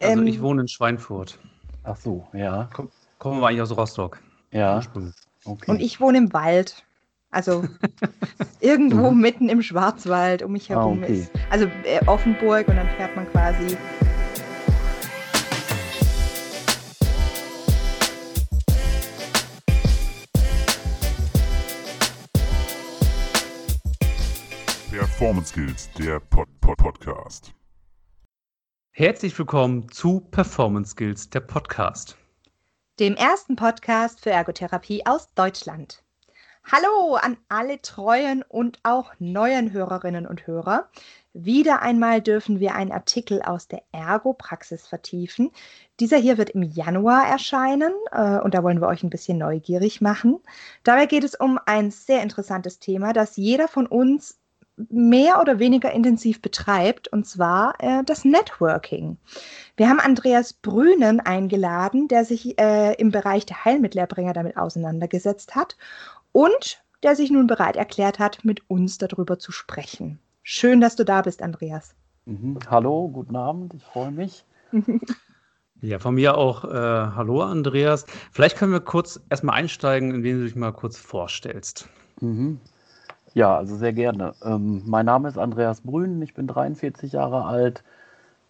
Also 0.00 0.22
ich 0.22 0.40
wohne 0.40 0.62
in 0.62 0.68
Schweinfurt. 0.68 1.38
Ach 1.82 1.96
so, 1.96 2.26
ja. 2.32 2.68
Komm, 2.72 2.88
kommen 3.18 3.40
wir 3.40 3.48
eigentlich 3.48 3.62
aus 3.62 3.76
Rostock. 3.76 4.20
Ja. 4.52 4.80
Okay. 5.44 5.70
Und 5.70 5.80
ich 5.80 6.00
wohne 6.00 6.18
im 6.18 6.32
Wald. 6.32 6.84
Also 7.30 7.64
irgendwo 8.60 9.10
mhm. 9.10 9.20
mitten 9.20 9.48
im 9.48 9.60
Schwarzwald 9.60 10.42
um 10.42 10.52
mich 10.52 10.68
herum 10.68 11.00
ah, 11.00 11.04
okay. 11.04 11.20
ist. 11.20 11.32
Also 11.50 11.66
äh, 11.84 12.00
Offenburg 12.06 12.68
und 12.68 12.76
dann 12.76 12.88
fährt 12.90 13.14
man 13.16 13.28
quasi 13.30 13.76
Performance 24.90 25.50
Skills, 25.50 25.90
der 25.98 26.20
Pod 26.20 26.48
-Pod 26.60 26.76
Podcast. 26.76 27.52
Herzlich 28.98 29.38
willkommen 29.38 29.88
zu 29.92 30.18
Performance 30.18 30.90
Skills, 30.90 31.30
der 31.30 31.38
Podcast. 31.38 32.16
Dem 32.98 33.14
ersten 33.14 33.54
Podcast 33.54 34.20
für 34.20 34.30
Ergotherapie 34.30 35.06
aus 35.06 35.32
Deutschland. 35.34 36.02
Hallo 36.64 37.14
an 37.14 37.36
alle 37.48 37.80
treuen 37.80 38.42
und 38.48 38.80
auch 38.82 39.12
neuen 39.20 39.70
Hörerinnen 39.70 40.26
und 40.26 40.48
Hörer. 40.48 40.88
Wieder 41.32 41.80
einmal 41.80 42.20
dürfen 42.20 42.58
wir 42.58 42.74
einen 42.74 42.90
Artikel 42.90 43.40
aus 43.40 43.68
der 43.68 43.84
Ergo-Praxis 43.92 44.88
vertiefen. 44.88 45.52
Dieser 46.00 46.16
hier 46.16 46.36
wird 46.36 46.50
im 46.50 46.64
Januar 46.64 47.24
erscheinen 47.28 47.92
äh, 48.10 48.40
und 48.40 48.54
da 48.54 48.64
wollen 48.64 48.80
wir 48.80 48.88
euch 48.88 49.04
ein 49.04 49.10
bisschen 49.10 49.38
neugierig 49.38 50.00
machen. 50.00 50.40
Dabei 50.82 51.06
geht 51.06 51.22
es 51.22 51.36
um 51.36 51.60
ein 51.66 51.92
sehr 51.92 52.24
interessantes 52.24 52.80
Thema, 52.80 53.12
das 53.12 53.36
jeder 53.36 53.68
von 53.68 53.86
uns 53.86 54.40
mehr 54.88 55.40
oder 55.40 55.58
weniger 55.58 55.92
intensiv 55.92 56.40
betreibt, 56.40 57.08
und 57.08 57.26
zwar 57.26 57.74
äh, 57.78 58.04
das 58.04 58.24
Networking. 58.24 59.18
Wir 59.76 59.88
haben 59.88 60.00
Andreas 60.00 60.52
Brünen 60.52 61.20
eingeladen, 61.20 62.08
der 62.08 62.24
sich 62.24 62.58
äh, 62.60 62.94
im 62.94 63.10
Bereich 63.10 63.46
der 63.46 63.64
Heilmittelerbringer 63.64 64.32
damit 64.32 64.56
auseinandergesetzt 64.56 65.54
hat 65.54 65.76
und 66.32 66.82
der 67.02 67.16
sich 67.16 67.30
nun 67.30 67.46
bereit 67.46 67.76
erklärt 67.76 68.18
hat, 68.18 68.44
mit 68.44 68.68
uns 68.68 68.98
darüber 68.98 69.38
zu 69.38 69.52
sprechen. 69.52 70.18
Schön, 70.42 70.80
dass 70.80 70.96
du 70.96 71.04
da 71.04 71.22
bist, 71.22 71.42
Andreas. 71.42 71.94
Mhm. 72.26 72.58
Hallo, 72.68 73.08
guten 73.08 73.36
Abend, 73.36 73.74
ich 73.74 73.84
freue 73.84 74.10
mich. 74.10 74.44
Ja, 75.80 76.00
von 76.00 76.16
mir 76.16 76.36
auch 76.36 76.64
äh, 76.64 76.68
Hallo, 76.68 77.40
Andreas. 77.40 78.04
Vielleicht 78.32 78.56
können 78.56 78.72
wir 78.72 78.80
kurz 78.80 79.20
erstmal 79.30 79.54
einsteigen, 79.56 80.12
indem 80.12 80.38
du 80.38 80.44
dich 80.44 80.56
mal 80.56 80.72
kurz 80.72 80.96
vorstellst. 80.96 81.88
Mhm. 82.20 82.60
Ja, 83.34 83.56
also 83.56 83.76
sehr 83.76 83.92
gerne. 83.92 84.34
Ähm, 84.42 84.82
mein 84.86 85.06
Name 85.06 85.28
ist 85.28 85.38
Andreas 85.38 85.82
Brün, 85.82 86.20
ich 86.22 86.34
bin 86.34 86.46
43 86.46 87.12
Jahre 87.12 87.44
alt, 87.44 87.84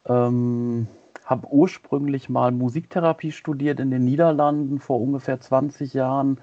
ähm, 0.07 0.89
habe 1.25 1.49
ursprünglich 1.53 2.29
mal 2.29 2.53
Musiktherapie 2.53 3.33
studiert 3.33 3.81
in 3.81 3.91
den 3.91 4.05
Niederlanden 4.05 4.81
vor 4.81 5.01
ungefähr 5.01 5.41
20 5.41 5.95
Jahren, 5.95 6.41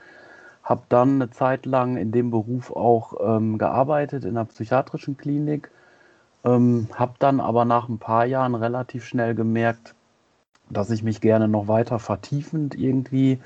habe 0.64 0.84
dann 0.90 1.16
eine 1.16 1.32
Zeit 1.32 1.66
lang 1.66 1.98
in 1.98 2.12
dem 2.12 2.32
Beruf 2.32 2.72
auch 2.72 3.16
ähm, 3.22 3.58
gearbeitet 3.58 4.26
in 4.26 4.32
einer 4.32 4.46
psychiatrischen 4.46 5.18
Klinik, 5.18 5.72
ähm, 6.46 6.90
habe 6.96 7.14
dann 7.20 7.40
aber 7.40 7.66
nach 7.66 7.90
ein 7.90 8.00
paar 8.00 8.26
Jahren 8.26 8.56
relativ 8.56 9.06
schnell 9.06 9.36
gemerkt, 9.36 9.96
dass 10.70 10.90
ich 10.92 11.04
mich 11.04 11.22
gerne 11.22 11.48
noch 11.48 11.68
weiter 11.68 12.00
vertiefend 12.00 12.76
irgendwie 12.76 13.40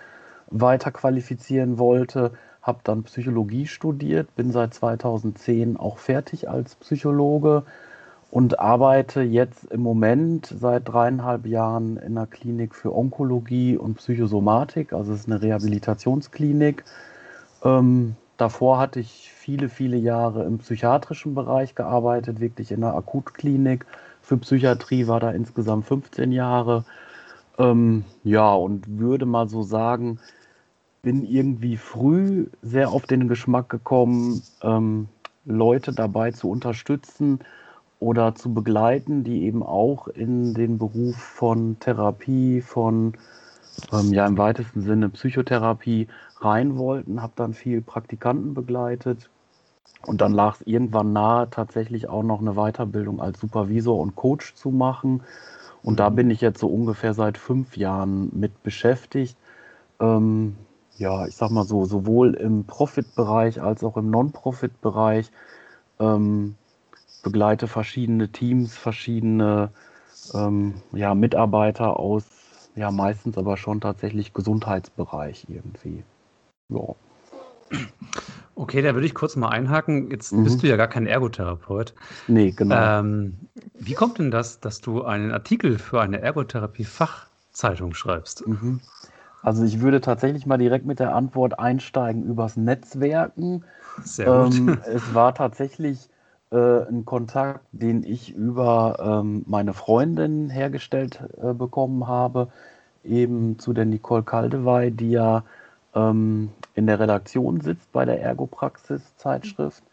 weiter 0.49 0.91
qualifizieren 0.91 1.77
wollte 1.77 2.33
habe 2.69 2.79
dann 2.83 3.03
Psychologie 3.03 3.65
studiert, 3.65 4.35
bin 4.35 4.51
seit 4.51 4.75
2010 4.75 5.75
auch 5.75 5.97
fertig 5.97 6.49
als 6.49 6.75
Psychologe 6.75 7.63
und 8.29 8.59
arbeite 8.59 9.21
jetzt 9.21 9.65
im 9.71 9.81
Moment 9.81 10.45
seit 10.45 10.87
dreieinhalb 10.87 11.47
Jahren 11.47 11.97
in 11.97 12.15
einer 12.15 12.27
Klinik 12.27 12.75
für 12.75 12.95
Onkologie 12.95 13.75
und 13.75 13.95
Psychosomatik. 13.95 14.93
Also 14.93 15.13
es 15.13 15.21
ist 15.21 15.27
eine 15.27 15.41
Rehabilitationsklinik. 15.41 16.83
Ähm, 17.63 18.15
davor 18.37 18.77
hatte 18.77 18.99
ich 18.99 19.31
viele, 19.35 19.67
viele 19.67 19.97
Jahre 19.97 20.43
im 20.43 20.59
psychiatrischen 20.59 21.33
Bereich 21.33 21.73
gearbeitet, 21.73 22.39
wirklich 22.39 22.71
in 22.71 22.83
einer 22.83 22.95
Akutklinik. 22.95 23.87
Für 24.21 24.37
Psychiatrie 24.37 25.07
war 25.07 25.19
da 25.19 25.31
insgesamt 25.31 25.87
15 25.87 26.31
Jahre. 26.31 26.85
Ähm, 27.57 28.05
ja, 28.23 28.53
und 28.53 28.99
würde 28.99 29.25
mal 29.25 29.49
so 29.49 29.63
sagen, 29.63 30.19
bin 31.01 31.25
irgendwie 31.25 31.77
früh 31.77 32.47
sehr 32.61 32.89
auf 32.91 33.05
den 33.05 33.27
Geschmack 33.27 33.69
gekommen, 33.69 34.41
ähm, 34.61 35.07
Leute 35.45 35.93
dabei 35.93 36.31
zu 36.31 36.49
unterstützen 36.49 37.39
oder 37.99 38.35
zu 38.35 38.53
begleiten, 38.53 39.23
die 39.23 39.43
eben 39.43 39.63
auch 39.63 40.07
in 40.07 40.53
den 40.53 40.77
Beruf 40.77 41.15
von 41.15 41.77
Therapie, 41.79 42.61
von 42.61 43.13
ähm, 43.91 44.13
ja 44.13 44.25
im 44.25 44.37
weitesten 44.37 44.81
Sinne 44.81 45.09
Psychotherapie 45.09 46.07
rein 46.39 46.77
wollten, 46.77 47.21
habe 47.21 47.33
dann 47.35 47.53
viel 47.53 47.81
Praktikanten 47.81 48.53
begleitet 48.53 49.29
und 50.05 50.21
dann 50.21 50.33
lag 50.33 50.55
es 50.55 50.67
irgendwann 50.67 51.13
nahe, 51.13 51.49
tatsächlich 51.49 52.07
auch 52.07 52.23
noch 52.23 52.39
eine 52.39 52.53
Weiterbildung 52.53 53.19
als 53.19 53.39
Supervisor 53.39 53.99
und 53.99 54.15
Coach 54.15 54.55
zu 54.55 54.71
machen. 54.71 55.23
Und 55.83 55.99
da 55.99 56.09
mhm. 56.09 56.15
bin 56.15 56.29
ich 56.29 56.41
jetzt 56.41 56.59
so 56.59 56.67
ungefähr 56.67 57.13
seit 57.13 57.37
fünf 57.37 57.75
Jahren 57.77 58.29
mit 58.33 58.63
beschäftigt. 58.63 59.37
Ähm, 59.99 60.55
ja, 60.99 61.25
ich 61.25 61.35
sag 61.35 61.49
mal 61.49 61.63
so, 61.63 61.85
sowohl 61.85 62.35
im 62.35 62.65
Profit-Bereich 62.65 63.61
als 63.61 63.83
auch 63.83 63.97
im 63.97 64.11
Non-Profit-Bereich 64.11 65.31
ähm, 65.99 66.55
begleite 67.23 67.67
verschiedene 67.67 68.29
Teams, 68.29 68.77
verschiedene 68.77 69.71
ähm, 70.33 70.75
ja, 70.91 71.15
Mitarbeiter 71.15 71.97
aus, 71.97 72.25
ja, 72.75 72.91
meistens 72.91 73.37
aber 73.37 73.55
schon 73.57 73.79
tatsächlich 73.81 74.33
Gesundheitsbereich 74.33 75.47
irgendwie. 75.47 76.03
Ja. 76.69 76.95
Okay, 78.55 78.81
da 78.81 78.93
würde 78.93 79.07
ich 79.07 79.13
kurz 79.13 79.37
mal 79.37 79.49
einhaken. 79.49 80.11
Jetzt 80.11 80.33
mhm. 80.33 80.43
bist 80.43 80.61
du 80.61 80.67
ja 80.67 80.75
gar 80.75 80.87
kein 80.87 81.07
Ergotherapeut. 81.07 81.93
Nee, 82.27 82.51
genau. 82.51 82.99
Ähm, 82.99 83.37
wie 83.73 83.93
kommt 83.93 84.19
denn 84.19 84.31
das, 84.31 84.59
dass 84.59 84.81
du 84.81 85.03
einen 85.03 85.31
Artikel 85.31 85.79
für 85.79 86.01
eine 86.01 86.19
Ergotherapie-Fachzeitung 86.19 87.93
schreibst? 87.93 88.45
Mhm. 88.45 88.81
Also 89.41 89.63
ich 89.63 89.81
würde 89.81 90.01
tatsächlich 90.01 90.45
mal 90.45 90.57
direkt 90.57 90.85
mit 90.85 90.99
der 90.99 91.15
Antwort 91.15 91.59
einsteigen 91.59 92.23
übers 92.23 92.57
Netzwerken. 92.57 93.63
Sehr 94.03 94.25
gut. 94.25 94.55
Ähm, 94.55 94.77
es 94.85 95.13
war 95.13 95.33
tatsächlich 95.33 96.09
äh, 96.51 96.83
ein 96.87 97.05
Kontakt, 97.05 97.65
den 97.71 98.03
ich 98.03 98.33
über 98.35 99.21
ähm, 99.23 99.43
meine 99.47 99.73
Freundin 99.73 100.49
hergestellt 100.49 101.21
äh, 101.41 101.53
bekommen 101.53 102.07
habe, 102.07 102.49
eben 103.03 103.59
zu 103.59 103.73
der 103.73 103.85
Nicole 103.85 104.23
Kaldewey, 104.23 104.91
die 104.91 105.11
ja 105.11 105.43
ähm, 105.95 106.49
in 106.75 106.87
der 106.87 106.99
Redaktion 106.99 107.61
sitzt 107.61 107.91
bei 107.91 108.05
der 108.05 108.21
Ergopraxis-Zeitschrift. 108.21 109.83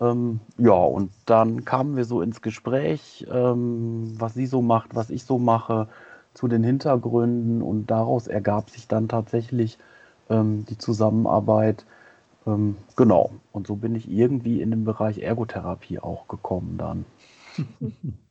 Ähm, 0.00 0.40
ja, 0.56 0.72
und 0.72 1.12
dann 1.26 1.64
kamen 1.64 1.96
wir 1.96 2.04
so 2.04 2.22
ins 2.22 2.40
Gespräch, 2.40 3.26
ähm, 3.30 4.14
was 4.18 4.34
sie 4.34 4.46
so 4.46 4.62
macht, 4.62 4.94
was 4.94 5.10
ich 5.10 5.24
so 5.24 5.38
mache 5.38 5.88
zu 6.34 6.48
den 6.48 6.64
Hintergründen 6.64 7.62
und 7.62 7.88
daraus 7.88 8.26
ergab 8.26 8.70
sich 8.70 8.88
dann 8.88 9.08
tatsächlich 9.08 9.78
ähm, 10.28 10.64
die 10.66 10.78
Zusammenarbeit. 10.78 11.86
Ähm, 12.46 12.76
genau. 12.96 13.32
Und 13.52 13.66
so 13.66 13.76
bin 13.76 13.94
ich 13.96 14.10
irgendwie 14.10 14.62
in 14.62 14.70
den 14.70 14.84
Bereich 14.84 15.18
Ergotherapie 15.20 15.98
auch 16.00 16.28
gekommen 16.28 16.78
dann. 16.78 17.06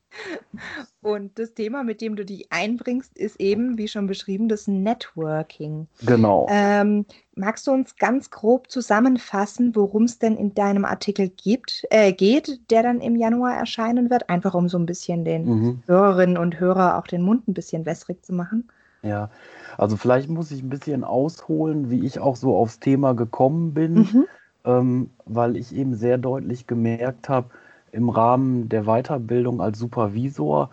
Und 1.01 1.39
das 1.39 1.53
Thema, 1.53 1.83
mit 1.83 2.01
dem 2.01 2.15
du 2.15 2.25
dich 2.25 2.51
einbringst, 2.51 3.17
ist 3.17 3.39
eben, 3.39 3.77
wie 3.77 3.87
schon 3.87 4.07
beschrieben, 4.07 4.49
das 4.49 4.67
Networking. 4.67 5.87
Genau. 6.05 6.47
Ähm, 6.49 7.05
magst 7.35 7.67
du 7.67 7.71
uns 7.71 7.95
ganz 7.95 8.29
grob 8.29 8.69
zusammenfassen, 8.69 9.75
worum 9.75 10.03
es 10.03 10.19
denn 10.19 10.35
in 10.35 10.53
deinem 10.53 10.85
Artikel 10.85 11.29
gibt, 11.29 11.85
äh, 11.89 12.11
geht, 12.11 12.59
der 12.69 12.83
dann 12.83 13.01
im 13.01 13.15
Januar 13.15 13.55
erscheinen 13.55 14.09
wird? 14.09 14.29
Einfach 14.29 14.53
um 14.53 14.67
so 14.67 14.77
ein 14.77 14.85
bisschen 14.85 15.23
den 15.23 15.45
mhm. 15.45 15.83
Hörerinnen 15.85 16.37
und 16.37 16.59
Hörer 16.59 16.97
auch 16.97 17.07
den 17.07 17.21
Mund 17.21 17.47
ein 17.47 17.53
bisschen 17.53 17.85
wässrig 17.85 18.23
zu 18.25 18.33
machen. 18.33 18.69
Ja, 19.01 19.29
also 19.77 19.95
vielleicht 19.95 20.29
muss 20.29 20.51
ich 20.51 20.61
ein 20.61 20.69
bisschen 20.69 21.03
ausholen, 21.03 21.89
wie 21.89 22.05
ich 22.05 22.19
auch 22.19 22.35
so 22.35 22.55
aufs 22.55 22.79
Thema 22.79 23.13
gekommen 23.13 23.73
bin, 23.73 23.93
mhm. 23.93 24.25
ähm, 24.65 25.09
weil 25.25 25.55
ich 25.55 25.73
eben 25.73 25.95
sehr 25.95 26.17
deutlich 26.17 26.67
gemerkt 26.67 27.29
habe, 27.29 27.49
im 27.91 28.09
Rahmen 28.09 28.69
der 28.69 28.83
Weiterbildung 28.83 29.61
als 29.61 29.79
Supervisor. 29.79 30.69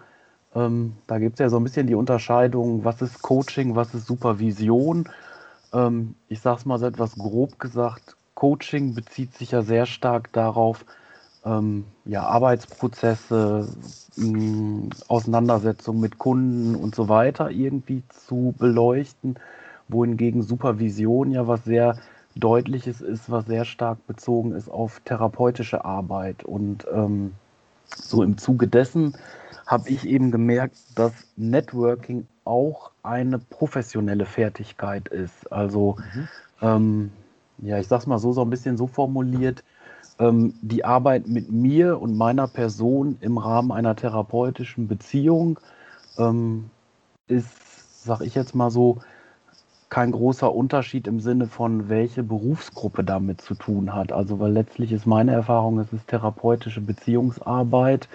Ähm, 0.54 0.94
da 1.06 1.18
gibt 1.18 1.34
es 1.34 1.40
ja 1.40 1.48
so 1.48 1.58
ein 1.58 1.64
bisschen 1.64 1.86
die 1.86 1.94
Unterscheidung, 1.94 2.84
was 2.84 3.02
ist 3.02 3.22
Coaching, 3.22 3.74
was 3.76 3.94
ist 3.94 4.06
Supervision. 4.06 5.08
Ähm, 5.72 6.14
ich 6.28 6.40
sage 6.40 6.58
es 6.58 6.66
mal 6.66 6.78
so 6.78 6.86
etwas 6.86 7.16
grob 7.16 7.58
gesagt, 7.58 8.16
Coaching 8.34 8.94
bezieht 8.94 9.34
sich 9.34 9.52
ja 9.52 9.62
sehr 9.62 9.86
stark 9.86 10.32
darauf, 10.32 10.84
ähm, 11.44 11.84
ja, 12.04 12.24
Arbeitsprozesse, 12.24 13.68
Auseinandersetzungen 15.08 16.00
mit 16.00 16.18
Kunden 16.18 16.74
und 16.74 16.94
so 16.94 17.08
weiter 17.08 17.50
irgendwie 17.50 18.02
zu 18.08 18.54
beleuchten, 18.58 19.38
wohingegen 19.88 20.42
Supervision 20.42 21.30
ja 21.30 21.46
was 21.46 21.64
sehr 21.64 21.98
Deutliches 22.36 23.00
ist, 23.00 23.30
was 23.30 23.46
sehr 23.46 23.64
stark 23.64 24.06
bezogen 24.06 24.52
ist 24.52 24.68
auf 24.68 25.00
therapeutische 25.04 25.84
Arbeit 25.84 26.44
und 26.44 26.86
ähm, 26.92 27.32
so 27.94 28.22
im 28.22 28.36
Zuge 28.36 28.68
dessen 28.68 29.16
habe 29.66 29.88
ich 29.88 30.06
eben 30.06 30.30
gemerkt, 30.30 30.76
dass 30.94 31.12
Networking 31.36 32.26
auch 32.44 32.90
eine 33.02 33.38
professionelle 33.38 34.24
Fertigkeit 34.24 35.08
ist. 35.08 35.50
Also, 35.52 35.96
mhm. 36.14 36.28
ähm, 36.62 37.12
ja, 37.58 37.78
ich 37.78 37.88
sag's 37.88 38.06
mal 38.06 38.18
so, 38.18 38.32
so 38.32 38.42
ein 38.42 38.50
bisschen 38.50 38.76
so 38.76 38.86
formuliert, 38.86 39.64
ähm, 40.18 40.54
die 40.62 40.84
Arbeit 40.84 41.26
mit 41.26 41.50
mir 41.50 42.00
und 42.00 42.16
meiner 42.16 42.46
Person 42.46 43.16
im 43.20 43.38
Rahmen 43.38 43.72
einer 43.72 43.96
therapeutischen 43.96 44.88
Beziehung 44.88 45.58
ähm, 46.18 46.70
ist, 47.26 48.04
sag 48.04 48.20
ich 48.20 48.34
jetzt 48.34 48.54
mal 48.54 48.70
so, 48.70 48.98
kein 49.88 50.12
großer 50.12 50.52
Unterschied 50.52 51.06
im 51.06 51.20
Sinne 51.20 51.46
von, 51.46 51.88
welche 51.88 52.22
Berufsgruppe 52.22 53.04
damit 53.04 53.40
zu 53.40 53.54
tun 53.54 53.94
hat. 53.94 54.12
Also, 54.12 54.40
weil 54.40 54.52
letztlich 54.52 54.92
ist 54.92 55.06
meine 55.06 55.32
Erfahrung, 55.32 55.78
es 55.78 55.92
ist 55.92 56.08
therapeutische 56.08 56.80
Beziehungsarbeit. 56.80 58.08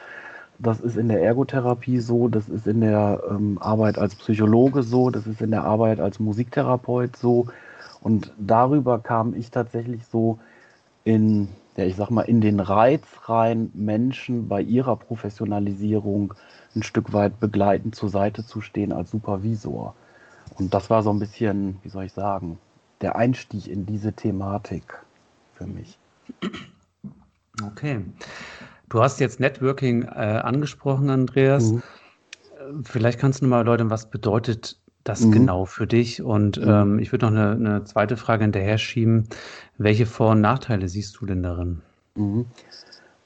Das 0.59 0.79
ist 0.79 0.97
in 0.97 1.07
der 1.07 1.23
Ergotherapie 1.23 1.99
so, 1.99 2.27
das 2.27 2.49
ist 2.49 2.67
in 2.67 2.81
der 2.81 3.23
ähm, 3.29 3.57
Arbeit 3.59 3.97
als 3.97 4.15
Psychologe 4.15 4.83
so, 4.83 5.09
das 5.09 5.25
ist 5.25 5.41
in 5.41 5.51
der 5.51 5.63
Arbeit 5.63 5.99
als 5.99 6.19
Musiktherapeut 6.19 7.15
so. 7.15 7.47
Und 8.01 8.33
darüber 8.37 8.99
kam 8.99 9.33
ich 9.33 9.49
tatsächlich 9.49 10.05
so 10.05 10.39
in, 11.03 11.49
ja, 11.77 11.85
ich 11.85 11.95
sag 11.95 12.11
mal, 12.11 12.23
in 12.23 12.41
den 12.41 12.59
Reiz 12.59 13.03
rein, 13.25 13.71
Menschen 13.73 14.47
bei 14.47 14.61
ihrer 14.61 14.97
Professionalisierung 14.97 16.33
ein 16.75 16.83
Stück 16.83 17.13
weit 17.13 17.39
begleitend 17.39 17.95
zur 17.95 18.09
Seite 18.09 18.45
zu 18.45 18.61
stehen 18.61 18.91
als 18.91 19.11
Supervisor. 19.11 19.95
Und 20.55 20.73
das 20.73 20.89
war 20.89 21.03
so 21.03 21.11
ein 21.11 21.19
bisschen, 21.19 21.79
wie 21.83 21.89
soll 21.89 22.05
ich 22.05 22.13
sagen, 22.13 22.59
der 23.01 23.15
Einstieg 23.15 23.67
in 23.67 23.85
diese 23.85 24.13
Thematik 24.13 24.83
für 25.55 25.65
mich. 25.65 25.97
Okay. 27.63 28.05
Du 28.89 29.01
hast 29.01 29.19
jetzt 29.19 29.39
Networking 29.39 30.03
äh, 30.03 30.07
angesprochen, 30.07 31.09
Andreas. 31.09 31.71
Mhm. 31.71 31.83
Vielleicht 32.83 33.19
kannst 33.19 33.41
du 33.41 33.45
mal 33.45 33.59
erläutern, 33.59 33.89
was 33.89 34.09
bedeutet 34.09 34.77
das 35.03 35.21
mhm. 35.21 35.31
genau 35.31 35.65
für 35.65 35.87
dich? 35.87 36.21
Und 36.21 36.57
mhm. 36.57 36.69
ähm, 36.69 36.99
ich 36.99 37.11
würde 37.11 37.25
noch 37.25 37.33
eine, 37.33 37.51
eine, 37.51 37.83
zweite 37.85 38.17
Frage 38.17 38.43
hinterher 38.43 38.77
schieben. 38.77 39.27
Welche 39.77 40.05
Vor- 40.05 40.31
und 40.31 40.41
Nachteile 40.41 40.87
siehst 40.87 41.19
du 41.19 41.25
denn 41.25 41.41
darin? 41.43 41.81
Mhm. 42.15 42.45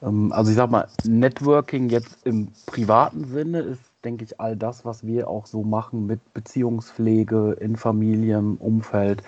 Ähm, 0.02 0.32
also 0.32 0.50
ich 0.50 0.56
sag 0.56 0.70
mal, 0.70 0.88
Networking 1.04 1.88
jetzt 1.90 2.16
im 2.24 2.48
privaten 2.66 3.24
Sinne 3.24 3.60
ist 3.60 3.82
denke 4.06 4.24
ich, 4.24 4.40
all 4.40 4.56
das, 4.56 4.84
was 4.84 5.04
wir 5.04 5.28
auch 5.28 5.46
so 5.46 5.64
machen 5.64 6.06
mit 6.06 6.32
Beziehungspflege 6.32 7.56
in 7.60 7.76
Familien, 7.76 8.56
Umfeld, 8.56 9.24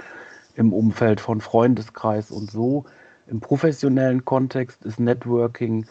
im 0.55 0.73
Umfeld 0.73 1.21
von 1.21 1.41
Freundeskreis 1.41 2.31
und 2.31 2.49
so. 2.49 2.85
Im 3.27 3.41
professionellen 3.41 4.25
Kontext 4.25 4.85
ist 4.85 5.01
Networking, 5.01 5.87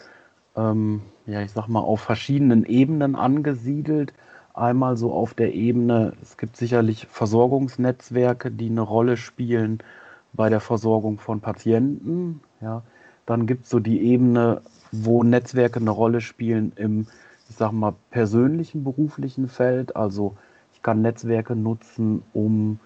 ähm, 0.56 1.02
ja, 1.26 1.42
ich 1.42 1.52
sag 1.52 1.68
mal, 1.68 1.80
auf 1.80 2.00
verschiedenen 2.00 2.64
Ebenen 2.64 3.14
angesiedelt. 3.14 4.14
Einmal 4.54 4.96
so 4.96 5.12
auf 5.12 5.34
der 5.34 5.52
Ebene, 5.52 6.14
es 6.22 6.38
gibt 6.38 6.56
sicherlich 6.56 7.06
Versorgungsnetzwerke, 7.10 8.50
die 8.50 8.70
eine 8.70 8.80
Rolle 8.80 9.18
spielen 9.18 9.80
bei 10.32 10.48
der 10.48 10.60
Versorgung 10.60 11.18
von 11.18 11.40
Patienten. 11.40 12.40
Ja. 12.62 12.82
Dann 13.26 13.46
gibt 13.46 13.64
es 13.64 13.70
so 13.70 13.80
die 13.80 14.00
Ebene, 14.00 14.62
wo 14.92 15.22
Netzwerke 15.22 15.78
eine 15.78 15.90
Rolle 15.90 16.22
spielen 16.22 16.72
im 16.76 17.06
ich 17.48 17.56
sag 17.56 17.72
mal, 17.72 17.94
persönlichen 18.10 18.84
beruflichen 18.84 19.48
Feld. 19.48 19.96
Also 19.96 20.36
ich 20.74 20.82
kann 20.82 21.02
Netzwerke 21.02 21.56
nutzen, 21.56 22.22
um 22.32 22.78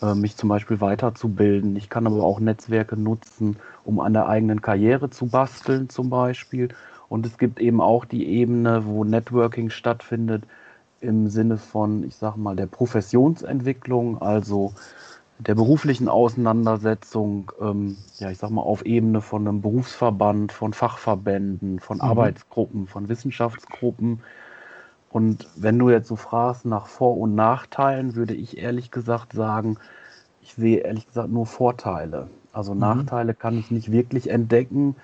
äh, 0.00 0.14
mich 0.14 0.36
zum 0.36 0.48
Beispiel 0.48 0.80
weiterzubilden. 0.80 1.76
Ich 1.76 1.88
kann 1.88 2.06
aber 2.06 2.22
auch 2.22 2.40
Netzwerke 2.40 2.96
nutzen, 2.96 3.56
um 3.84 4.00
an 4.00 4.12
der 4.12 4.28
eigenen 4.28 4.62
Karriere 4.62 5.10
zu 5.10 5.26
basteln 5.26 5.88
zum 5.88 6.10
Beispiel. 6.10 6.68
Und 7.08 7.26
es 7.26 7.38
gibt 7.38 7.60
eben 7.60 7.80
auch 7.80 8.04
die 8.04 8.26
Ebene, 8.26 8.86
wo 8.86 9.04
Networking 9.04 9.70
stattfindet 9.70 10.44
im 11.00 11.28
Sinne 11.28 11.58
von, 11.58 12.02
ich 12.04 12.16
sag 12.16 12.36
mal, 12.36 12.56
der 12.56 12.66
Professionsentwicklung, 12.66 14.20
also 14.22 14.72
der 15.38 15.54
beruflichen 15.54 16.08
Auseinandersetzung, 16.08 17.50
ähm, 17.60 17.96
ja, 18.18 18.30
ich 18.30 18.38
sag 18.38 18.50
mal, 18.50 18.62
auf 18.62 18.86
Ebene 18.86 19.20
von 19.20 19.46
einem 19.46 19.60
Berufsverband, 19.62 20.52
von 20.52 20.72
Fachverbänden, 20.72 21.80
von 21.80 21.98
mhm. 21.98 22.02
Arbeitsgruppen, 22.02 22.86
von 22.86 23.08
Wissenschaftsgruppen. 23.08 24.20
Und 25.10 25.48
wenn 25.56 25.78
du 25.78 25.90
jetzt 25.90 26.08
so 26.08 26.16
fragst 26.16 26.64
nach 26.64 26.86
Vor- 26.86 27.18
und 27.18 27.34
Nachteilen, 27.34 28.14
würde 28.14 28.34
ich 28.34 28.58
ehrlich 28.58 28.90
gesagt 28.90 29.32
sagen, 29.32 29.78
ich 30.42 30.54
sehe 30.54 30.78
ehrlich 30.78 31.06
gesagt 31.06 31.30
nur 31.30 31.46
Vorteile. 31.46 32.28
Also 32.52 32.74
mhm. 32.74 32.80
Nachteile 32.80 33.34
kann 33.34 33.58
ich 33.58 33.70
nicht 33.70 33.90
wirklich 33.90 34.30
entdecken. 34.30 34.96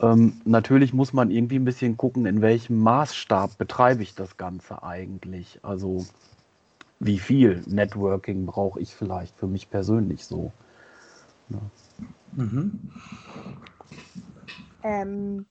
Ähm, 0.00 0.40
natürlich 0.44 0.92
muss 0.92 1.12
man 1.12 1.30
irgendwie 1.30 1.58
ein 1.58 1.64
bisschen 1.64 1.96
gucken, 1.96 2.26
in 2.26 2.42
welchem 2.42 2.78
Maßstab 2.80 3.56
betreibe 3.58 4.02
ich 4.02 4.14
das 4.14 4.36
Ganze 4.36 4.82
eigentlich. 4.82 5.60
Also 5.62 6.06
wie 7.00 7.18
viel 7.18 7.62
Networking 7.66 8.46
brauche 8.46 8.78
ich 8.78 8.94
vielleicht 8.94 9.36
für 9.36 9.46
mich 9.46 9.70
persönlich 9.70 10.24
so. 10.24 10.52
Ja. 11.48 11.58
Mhm. 12.36 12.78
Ähm, 14.82 15.46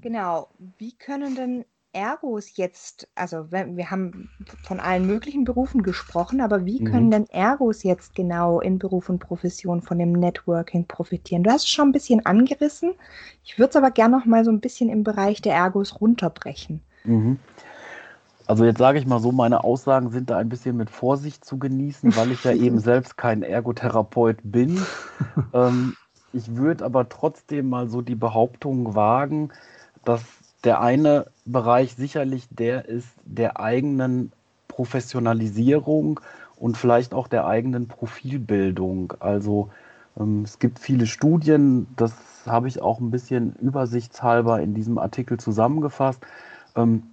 genau. 0.00 0.48
Wie 0.78 0.92
können 0.92 1.34
denn 1.36 1.64
Ergos 1.92 2.56
jetzt, 2.56 3.08
also 3.14 3.50
wir 3.50 3.90
haben 3.90 4.28
von 4.62 4.80
allen 4.80 5.06
möglichen 5.06 5.44
Berufen 5.44 5.82
gesprochen, 5.82 6.42
aber 6.42 6.66
wie 6.66 6.80
mhm. 6.80 6.84
können 6.84 7.10
denn 7.10 7.26
Ergos 7.30 7.84
jetzt 7.84 8.14
genau 8.14 8.60
in 8.60 8.78
Beruf 8.78 9.08
und 9.08 9.20
Profession 9.20 9.80
von 9.80 9.98
dem 9.98 10.12
Networking 10.12 10.86
profitieren? 10.86 11.42
Du 11.42 11.50
hast 11.50 11.62
es 11.62 11.70
schon 11.70 11.88
ein 11.88 11.92
bisschen 11.92 12.26
angerissen. 12.26 12.92
Ich 13.44 13.58
würde 13.58 13.70
es 13.70 13.76
aber 13.76 13.92
gerne 13.92 14.18
noch 14.18 14.26
mal 14.26 14.44
so 14.44 14.50
ein 14.50 14.60
bisschen 14.60 14.90
im 14.90 15.04
Bereich 15.04 15.40
der 15.40 15.54
Ergos 15.54 16.00
runterbrechen. 16.00 16.82
Mhm. 17.04 17.38
Also 18.46 18.64
jetzt 18.64 18.78
sage 18.78 18.98
ich 18.98 19.06
mal 19.06 19.18
so, 19.18 19.32
meine 19.32 19.64
Aussagen 19.64 20.10
sind 20.10 20.30
da 20.30 20.38
ein 20.38 20.48
bisschen 20.48 20.76
mit 20.76 20.90
Vorsicht 20.90 21.44
zu 21.44 21.58
genießen, 21.58 22.14
weil 22.16 22.30
ich 22.30 22.44
ja 22.44 22.52
eben 22.52 22.78
selbst 22.78 23.16
kein 23.16 23.42
Ergotherapeut 23.42 24.38
bin. 24.42 24.80
ähm, 25.52 25.96
ich 26.32 26.54
würde 26.54 26.84
aber 26.84 27.08
trotzdem 27.08 27.68
mal 27.68 27.88
so 27.88 28.02
die 28.02 28.14
Behauptung 28.14 28.94
wagen, 28.94 29.50
dass 30.04 30.22
der 30.64 30.80
eine 30.80 31.26
Bereich 31.44 31.94
sicherlich 31.94 32.48
der 32.50 32.86
ist 32.86 33.08
der 33.24 33.58
eigenen 33.58 34.32
Professionalisierung 34.68 36.20
und 36.56 36.76
vielleicht 36.76 37.14
auch 37.14 37.28
der 37.28 37.46
eigenen 37.46 37.88
Profilbildung. 37.88 39.14
Also 39.20 39.70
ähm, 40.18 40.42
es 40.42 40.58
gibt 40.58 40.78
viele 40.78 41.06
Studien, 41.06 41.86
das 41.96 42.12
habe 42.46 42.68
ich 42.68 42.80
auch 42.80 43.00
ein 43.00 43.10
bisschen 43.10 43.54
übersichtshalber 43.56 44.60
in 44.60 44.74
diesem 44.74 44.98
Artikel 44.98 45.38
zusammengefasst. 45.38 46.24
Ähm, 46.76 47.04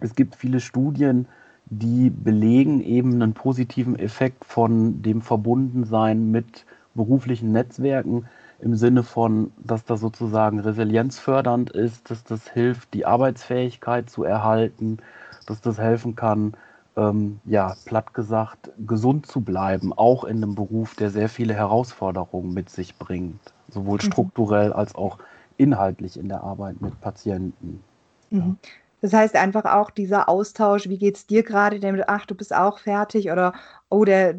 es 0.00 0.14
gibt 0.14 0.36
viele 0.36 0.60
Studien, 0.60 1.26
die 1.66 2.10
belegen 2.10 2.80
eben 2.80 3.14
einen 3.14 3.34
positiven 3.34 3.98
Effekt 3.98 4.44
von 4.44 5.02
dem 5.02 5.22
Verbundensein 5.22 6.30
mit 6.30 6.66
beruflichen 6.94 7.52
Netzwerken 7.52 8.26
im 8.60 8.76
Sinne 8.76 9.02
von, 9.02 9.52
dass 9.58 9.84
das 9.84 10.00
sozusagen 10.00 10.60
resilienzfördernd 10.60 11.70
ist, 11.70 12.10
dass 12.10 12.24
das 12.24 12.48
hilft, 12.48 12.94
die 12.94 13.06
Arbeitsfähigkeit 13.06 14.08
zu 14.08 14.24
erhalten, 14.24 14.98
dass 15.46 15.60
das 15.60 15.78
helfen 15.78 16.14
kann, 16.14 16.54
ähm, 16.96 17.40
ja, 17.44 17.74
platt 17.84 18.14
gesagt, 18.14 18.70
gesund 18.86 19.26
zu 19.26 19.40
bleiben, 19.40 19.92
auch 19.92 20.24
in 20.24 20.38
einem 20.38 20.54
Beruf, 20.54 20.94
der 20.94 21.10
sehr 21.10 21.28
viele 21.28 21.54
Herausforderungen 21.54 22.54
mit 22.54 22.70
sich 22.70 22.96
bringt, 22.96 23.40
sowohl 23.68 23.98
mhm. 24.02 24.06
strukturell 24.06 24.72
als 24.72 24.94
auch 24.94 25.18
inhaltlich 25.56 26.18
in 26.18 26.28
der 26.28 26.42
Arbeit 26.42 26.80
mit 26.80 27.00
Patienten. 27.00 27.82
Mhm. 28.30 28.38
Ja. 28.38 28.56
Das 29.04 29.12
heißt 29.12 29.36
einfach 29.36 29.66
auch 29.66 29.90
dieser 29.90 30.30
Austausch, 30.30 30.88
wie 30.88 30.96
geht 30.96 31.16
es 31.16 31.26
dir 31.26 31.42
gerade, 31.42 31.78
ach, 32.08 32.24
du 32.24 32.34
bist 32.34 32.56
auch 32.56 32.78
fertig 32.78 33.30
oder 33.30 33.52
oh, 33.90 34.06
der, 34.06 34.36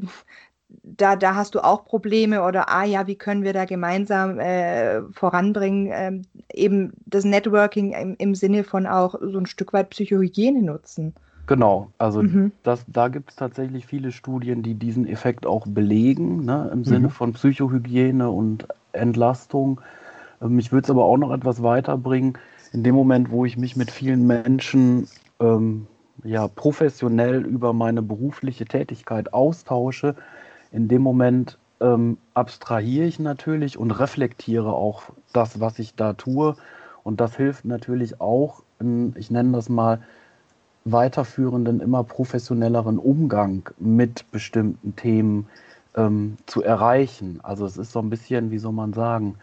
da, 0.81 1.15
da 1.15 1.35
hast 1.35 1.53
du 1.53 1.63
auch 1.63 1.85
Probleme 1.85 2.41
oder 2.41 2.67
ah 2.67 2.83
ja, 2.83 3.05
wie 3.05 3.13
können 3.13 3.43
wir 3.43 3.53
da 3.53 3.65
gemeinsam 3.65 4.39
äh, 4.39 5.03
voranbringen, 5.11 5.91
ähm, 5.93 6.21
eben 6.51 6.93
das 7.05 7.25
Networking 7.25 7.93
im, 7.93 8.15
im 8.17 8.33
Sinne 8.33 8.63
von 8.63 8.87
auch 8.87 9.13
so 9.21 9.37
ein 9.37 9.45
Stück 9.45 9.71
weit 9.71 9.91
Psychohygiene 9.91 10.63
nutzen. 10.63 11.13
Genau, 11.45 11.91
also 11.99 12.23
mhm. 12.23 12.51
das, 12.63 12.83
da 12.87 13.09
gibt 13.09 13.29
es 13.29 13.35
tatsächlich 13.35 13.85
viele 13.85 14.11
Studien, 14.11 14.63
die 14.63 14.73
diesen 14.73 15.07
Effekt 15.07 15.45
auch 15.45 15.67
belegen, 15.67 16.43
ne, 16.43 16.71
im 16.73 16.83
Sinne 16.83 17.09
mhm. 17.09 17.11
von 17.11 17.33
Psychohygiene 17.33 18.31
und 18.31 18.67
Entlastung. 18.93 19.79
Ähm, 20.41 20.57
ich 20.57 20.71
würde 20.71 20.85
es 20.85 20.89
aber 20.89 21.05
auch 21.05 21.17
noch 21.17 21.31
etwas 21.31 21.61
weiterbringen 21.61 22.39
in 22.75 22.83
dem 22.83 22.93
Moment, 22.93 23.31
wo 23.31 23.45
ich 23.45 23.55
mich 23.55 23.77
mit 23.77 23.89
vielen 23.89 24.27
Menschen 24.27 25.07
ähm, 25.39 25.87
ja, 26.25 26.49
professionell 26.49 27.45
über 27.45 27.71
meine 27.71 28.01
berufliche 28.01 28.65
Tätigkeit 28.65 29.33
austausche, 29.33 30.15
in 30.73 30.89
dem 30.89 31.01
Moment 31.01 31.57
ähm, 31.79 32.17
abstrahiere 32.33 33.05
ich 33.05 33.17
natürlich 33.17 33.77
und 33.77 33.91
reflektiere 33.91 34.73
auch 34.73 35.03
das, 35.31 35.61
was 35.61 35.79
ich 35.79 35.95
da 35.95 36.13
tue. 36.13 36.57
Und 37.03 37.21
das 37.21 37.37
hilft 37.37 37.63
natürlich 37.63 38.19
auch, 38.19 38.63
ich 39.15 39.31
nenne 39.31 39.53
das 39.53 39.69
mal, 39.69 40.01
weiterführenden, 40.83 41.79
immer 41.79 42.03
professionelleren 42.03 42.99
Umgang 42.99 43.69
mit 43.79 44.29
bestimmten 44.31 44.97
Themen 44.97 45.47
ähm, 45.95 46.35
zu 46.45 46.61
erreichen. 46.61 47.39
Also 47.41 47.65
es 47.65 47.77
ist 47.77 47.93
so 47.93 47.99
ein 47.99 48.09
bisschen, 48.09 48.51
wie 48.51 48.59
soll 48.59 48.73
man 48.73 48.91
sagen, 48.91 49.35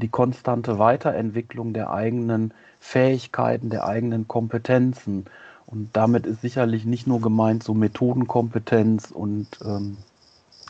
die 0.00 0.08
konstante 0.08 0.78
Weiterentwicklung 0.78 1.72
der 1.72 1.92
eigenen 1.92 2.52
Fähigkeiten, 2.80 3.70
der 3.70 3.86
eigenen 3.86 4.26
Kompetenzen. 4.26 5.26
Und 5.66 5.90
damit 5.92 6.26
ist 6.26 6.40
sicherlich 6.40 6.84
nicht 6.84 7.06
nur 7.06 7.20
gemeint 7.20 7.62
so 7.62 7.74
Methodenkompetenz 7.74 9.12
und 9.12 9.46
ähm, 9.64 9.98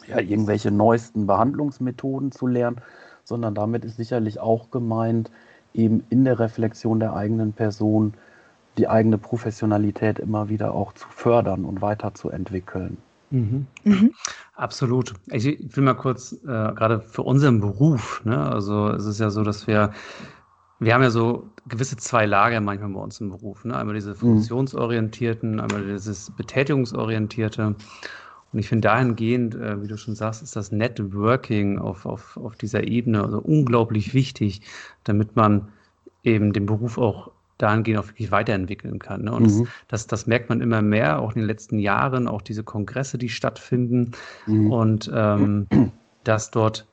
ja, 0.07 0.19
irgendwelche 0.19 0.71
neuesten 0.71 1.27
Behandlungsmethoden 1.27 2.33
zu 2.33 2.47
lernen, 2.47 2.83
sondern 3.25 3.55
damit 3.55 3.85
ist 3.85 3.97
sicherlich 3.97 4.41
auch 4.41 4.71
gemeint, 4.71 5.31
eben 5.73 6.05
in 6.11 6.25
der 6.25 6.39
Reflexion 6.39 7.01
der 7.01 7.15
eigenen 7.15 7.53
Person 7.53 8.15
die 8.77 8.89
eigene 8.89 9.19
Professionalität 9.19 10.19
immer 10.19 10.49
wieder 10.49 10.75
auch 10.75 10.93
zu 10.93 11.07
fördern 11.09 11.65
und 11.65 11.81
weiterzuentwickeln. 11.81 12.99
Mhm. 13.31 13.67
Mhm. 13.85 14.13
Absolut. 14.55 15.15
Ich 15.29 15.45
will 15.45 15.85
mal 15.85 15.95
kurz, 15.95 16.33
äh, 16.33 16.47
gerade 16.47 17.01
für 17.01 17.23
unseren 17.23 17.61
Beruf, 17.61 18.23
ne, 18.25 18.39
also 18.39 18.89
es 18.89 19.07
ist 19.07 19.21
ja 19.21 19.31
so, 19.31 19.45
dass 19.45 19.67
wir, 19.67 19.93
wir 20.81 20.95
haben 20.95 21.03
ja 21.03 21.11
so 21.11 21.49
gewisse 21.67 21.97
zwei 21.97 22.27
Lager 22.27 22.61
manchmal 22.61 22.91
bei 22.91 23.01
uns 23.01 23.21
im 23.21 23.31
Beruf. 23.31 23.65
Ne? 23.65 23.77
Einmal 23.77 23.95
diese 23.95 24.11
mhm. 24.11 24.17
funktionsorientierten, 24.17 25.61
einmal 25.61 25.85
dieses 25.85 26.31
betätigungsorientierte. 26.31 27.77
Und 28.53 28.59
ich 28.59 28.69
finde 28.69 28.89
dahingehend, 28.89 29.55
äh, 29.55 29.81
wie 29.83 29.89
du 29.89 29.97
schon 29.97 30.15
sagst, 30.15 30.43
ist 30.43 30.57
das 30.57 30.73
Networking 30.73 31.79
auf, 31.79 32.07
auf, 32.07 32.37
auf 32.37 32.57
dieser 32.57 32.85
Ebene 32.85 33.23
also 33.23 33.39
unglaublich 33.39 34.13
wichtig, 34.15 34.63
damit 35.05 35.37
man 35.37 35.69
eben 36.25 36.53
den 36.53 36.67
Beruf 36.67 36.99
auch 36.99 37.31
dahingehend 37.61 38.01
auch 38.01 38.09
wirklich 38.09 38.31
weiterentwickeln 38.31 38.99
kann. 38.99 39.25
Ne? 39.25 39.33
Und 39.33 39.45
mhm. 39.45 39.69
das, 39.89 40.03
das, 40.03 40.07
das, 40.07 40.27
merkt 40.27 40.49
man 40.49 40.61
immer 40.61 40.83
mehr, 40.83 41.21
auch 41.21 41.33
in 41.35 41.41
den 41.41 41.47
letzten 41.47 41.79
Jahren, 41.79 42.29
auch 42.29 42.43
diese 42.43 42.65
Kongresse, 42.65 43.19
die 43.19 43.29
stattfinden 43.29 44.13
mhm. 44.47 44.73
und 44.73 45.11
ähm, 45.15 45.67
dass 46.25 46.51
dort 46.51 46.87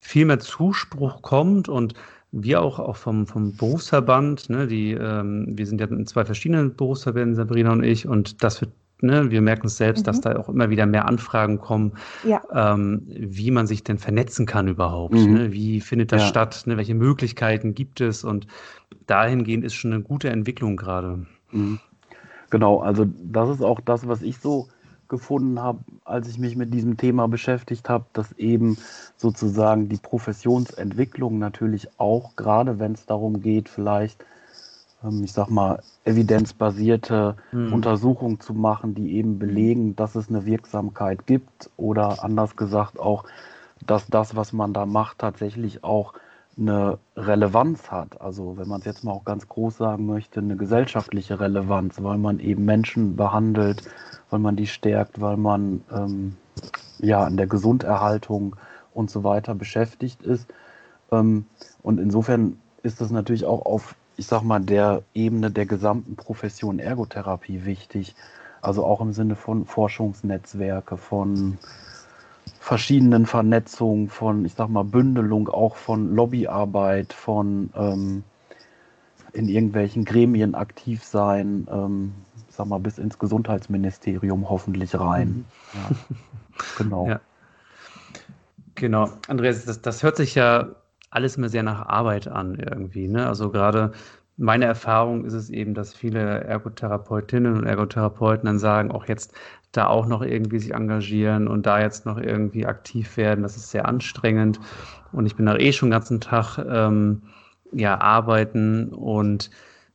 viel 0.00 0.26
mehr 0.26 0.38
Zuspruch 0.38 1.22
kommt 1.22 1.68
und 1.68 1.94
wir 2.32 2.60
auch, 2.60 2.78
auch 2.78 2.96
vom, 2.96 3.26
vom 3.26 3.56
Berufsverband, 3.56 4.50
ne, 4.50 4.66
die, 4.66 4.92
ähm, 4.92 5.46
wir 5.48 5.66
sind 5.66 5.80
ja 5.80 5.86
in 5.86 6.06
zwei 6.06 6.24
verschiedenen 6.24 6.76
Berufsverbänden, 6.76 7.34
Sabrina 7.34 7.72
und 7.72 7.82
ich, 7.82 8.06
und 8.06 8.42
das 8.42 8.60
wird 8.60 8.72
Ne, 9.02 9.30
wir 9.30 9.42
merken 9.42 9.66
es 9.66 9.76
selbst, 9.76 10.02
mhm. 10.02 10.04
dass 10.04 10.20
da 10.22 10.36
auch 10.36 10.48
immer 10.48 10.70
wieder 10.70 10.86
mehr 10.86 11.06
Anfragen 11.06 11.58
kommen, 11.58 11.92
ja. 12.24 12.42
ähm, 12.52 13.02
wie 13.06 13.50
man 13.50 13.66
sich 13.66 13.84
denn 13.84 13.98
vernetzen 13.98 14.46
kann 14.46 14.68
überhaupt. 14.68 15.14
Mhm. 15.14 15.34
Ne? 15.34 15.52
Wie 15.52 15.82
findet 15.82 16.12
das 16.12 16.22
ja. 16.22 16.28
statt? 16.28 16.62
Ne? 16.64 16.78
Welche 16.78 16.94
Möglichkeiten 16.94 17.74
gibt 17.74 18.00
es? 18.00 18.24
Und 18.24 18.46
dahingehend 19.06 19.64
ist 19.64 19.74
schon 19.74 19.92
eine 19.92 20.02
gute 20.02 20.30
Entwicklung 20.30 20.76
gerade. 20.76 21.26
Mhm. 21.52 21.78
Genau, 22.48 22.80
also 22.80 23.06
das 23.22 23.50
ist 23.50 23.62
auch 23.62 23.80
das, 23.80 24.08
was 24.08 24.22
ich 24.22 24.38
so 24.38 24.68
gefunden 25.08 25.60
habe, 25.60 25.80
als 26.04 26.28
ich 26.28 26.38
mich 26.38 26.56
mit 26.56 26.72
diesem 26.72 26.96
Thema 26.96 27.28
beschäftigt 27.28 27.88
habe, 27.88 28.06
dass 28.12 28.32
eben 28.32 28.76
sozusagen 29.16 29.88
die 29.88 29.98
Professionsentwicklung 29.98 31.38
natürlich 31.38 31.88
auch, 31.98 32.34
gerade 32.36 32.78
wenn 32.78 32.92
es 32.92 33.06
darum 33.06 33.40
geht, 33.40 33.68
vielleicht, 33.68 34.24
ich 35.22 35.32
sag 35.32 35.48
mal, 35.48 35.82
evidenzbasierte 36.04 37.36
mhm. 37.52 37.72
Untersuchungen 37.72 38.40
zu 38.40 38.54
machen, 38.54 38.94
die 38.94 39.16
eben 39.16 39.38
belegen, 39.38 39.94
dass 39.94 40.14
es 40.14 40.28
eine 40.28 40.46
Wirksamkeit 40.46 41.26
gibt 41.26 41.70
oder 41.76 42.24
anders 42.24 42.56
gesagt 42.56 42.98
auch, 42.98 43.24
dass 43.86 44.06
das, 44.06 44.34
was 44.36 44.52
man 44.52 44.72
da 44.72 44.86
macht, 44.86 45.18
tatsächlich 45.18 45.84
auch 45.84 46.14
eine 46.58 46.98
Relevanz 47.16 47.90
hat. 47.90 48.20
Also 48.20 48.56
wenn 48.56 48.68
man 48.68 48.80
es 48.80 48.86
jetzt 48.86 49.04
mal 49.04 49.12
auch 49.12 49.24
ganz 49.24 49.48
groß 49.48 49.76
sagen 49.76 50.06
möchte, 50.06 50.40
eine 50.40 50.56
gesellschaftliche 50.56 51.38
Relevanz, 51.38 52.02
weil 52.02 52.18
man 52.18 52.40
eben 52.40 52.64
Menschen 52.64 53.16
behandelt, 53.16 53.82
weil 54.30 54.40
man 54.40 54.56
die 54.56 54.66
stärkt, 54.66 55.20
weil 55.20 55.36
man 55.36 55.82
ähm, 55.92 56.36
ja 56.98 57.24
an 57.24 57.36
der 57.36 57.46
Gesunderhaltung 57.46 58.56
und 58.94 59.10
so 59.10 59.22
weiter 59.22 59.54
beschäftigt 59.54 60.22
ist. 60.22 60.48
Ähm, 61.12 61.44
und 61.82 62.00
insofern 62.00 62.58
ist 62.82 63.00
das 63.00 63.10
natürlich 63.10 63.44
auch 63.44 63.66
auf, 63.66 63.94
ich 64.16 64.26
sag 64.26 64.42
mal, 64.42 64.60
der 64.60 65.02
Ebene 65.14 65.50
der 65.50 65.66
gesamten 65.66 66.16
Profession 66.16 66.78
Ergotherapie 66.78 67.64
wichtig. 67.64 68.14
Also 68.62 68.84
auch 68.84 69.00
im 69.00 69.12
Sinne 69.12 69.36
von 69.36 69.66
Forschungsnetzwerke, 69.66 70.96
von 70.96 71.58
verschiedenen 72.58 73.26
Vernetzungen, 73.26 74.08
von, 74.08 74.44
ich 74.44 74.54
sag 74.54 74.68
mal, 74.68 74.84
Bündelung 74.84 75.48
auch 75.48 75.76
von 75.76 76.14
Lobbyarbeit, 76.14 77.12
von 77.12 77.70
ähm, 77.76 78.24
in 79.32 79.48
irgendwelchen 79.48 80.04
Gremien 80.04 80.54
aktiv 80.54 81.04
sein, 81.04 81.68
ähm, 81.70 82.14
sag 82.48 82.66
mal, 82.66 82.80
bis 82.80 82.98
ins 82.98 83.18
Gesundheitsministerium 83.18 84.48
hoffentlich 84.48 84.98
rein. 84.98 85.28
Mhm. 85.28 85.44
Ja. 85.74 86.16
Genau. 86.78 87.08
Ja. 87.08 87.20
Genau. 88.74 89.10
Andreas, 89.28 89.64
das, 89.64 89.82
das 89.82 90.02
hört 90.02 90.16
sich 90.16 90.34
ja 90.34 90.70
alles 91.10 91.36
immer 91.36 91.48
sehr 91.48 91.62
nach 91.62 91.86
Arbeit 91.86 92.28
an 92.28 92.56
irgendwie. 92.56 93.08
Ne? 93.08 93.26
Also 93.26 93.50
gerade 93.50 93.92
meine 94.36 94.66
Erfahrung 94.66 95.24
ist 95.24 95.32
es 95.32 95.48
eben, 95.48 95.74
dass 95.74 95.94
viele 95.94 96.44
Ergotherapeutinnen 96.44 97.56
und 97.56 97.66
Ergotherapeuten 97.66 98.46
dann 98.46 98.58
sagen, 98.58 98.90
auch 98.90 99.06
jetzt 99.06 99.32
da 99.72 99.86
auch 99.86 100.06
noch 100.06 100.22
irgendwie 100.22 100.58
sich 100.58 100.74
engagieren 100.74 101.48
und 101.48 101.66
da 101.66 101.80
jetzt 101.80 102.06
noch 102.06 102.18
irgendwie 102.18 102.66
aktiv 102.66 103.16
werden. 103.16 103.42
Das 103.42 103.56
ist 103.56 103.70
sehr 103.70 103.86
anstrengend. 103.86 104.60
Und 105.12 105.26
ich 105.26 105.36
bin 105.36 105.46
da 105.46 105.56
eh 105.56 105.72
schon 105.72 105.88
den 105.88 105.92
ganzen 105.92 106.20
Tag 106.20 106.58
ähm, 106.58 107.22
ja, 107.72 107.98
arbeiten 108.00 108.90
und 108.90 109.50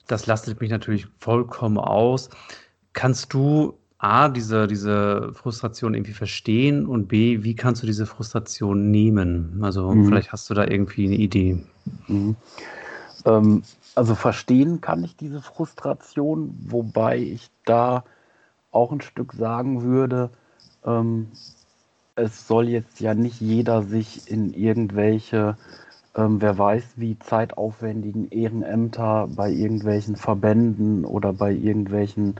das 0.07 0.25
lastet 0.25 0.59
mich 0.59 0.71
natürlich 0.71 1.07
vollkommen 1.19 1.77
aus. 1.77 2.29
Kannst 2.93 3.33
du 3.33 3.77
A, 4.01 4.29
diese, 4.29 4.65
diese 4.65 5.31
Frustration 5.33 5.93
irgendwie 5.93 6.13
verstehen 6.13 6.87
und 6.87 7.07
B, 7.07 7.43
wie 7.43 7.55
kannst 7.55 7.83
du 7.83 7.85
diese 7.85 8.07
Frustration 8.07 8.89
nehmen? 8.89 9.59
Also 9.61 9.91
mhm. 9.91 10.07
vielleicht 10.07 10.31
hast 10.31 10.49
du 10.49 10.55
da 10.55 10.65
irgendwie 10.65 11.05
eine 11.05 11.17
Idee. 11.17 11.63
Mhm. 12.07 12.35
Ähm, 13.25 13.61
also 13.93 14.15
verstehen 14.15 14.81
kann 14.81 15.03
ich 15.03 15.15
diese 15.17 15.43
Frustration, 15.43 16.57
wobei 16.67 17.19
ich 17.19 17.51
da 17.65 18.03
auch 18.71 18.91
ein 18.91 19.01
Stück 19.01 19.33
sagen 19.33 19.83
würde, 19.83 20.31
ähm, 20.83 21.27
es 22.15 22.47
soll 22.47 22.69
jetzt 22.69 23.01
ja 23.01 23.13
nicht 23.13 23.39
jeder 23.39 23.83
sich 23.83 24.31
in 24.31 24.51
irgendwelche, 24.51 25.57
ähm, 26.15 26.41
wer 26.41 26.57
weiß 26.57 26.93
wie 26.95 27.19
zeitaufwendigen 27.19 28.31
Ehrenämter 28.31 29.27
bei 29.35 29.51
irgendwelchen 29.51 30.15
Verbänden 30.15 31.05
oder 31.05 31.33
bei 31.33 31.51
irgendwelchen 31.51 32.35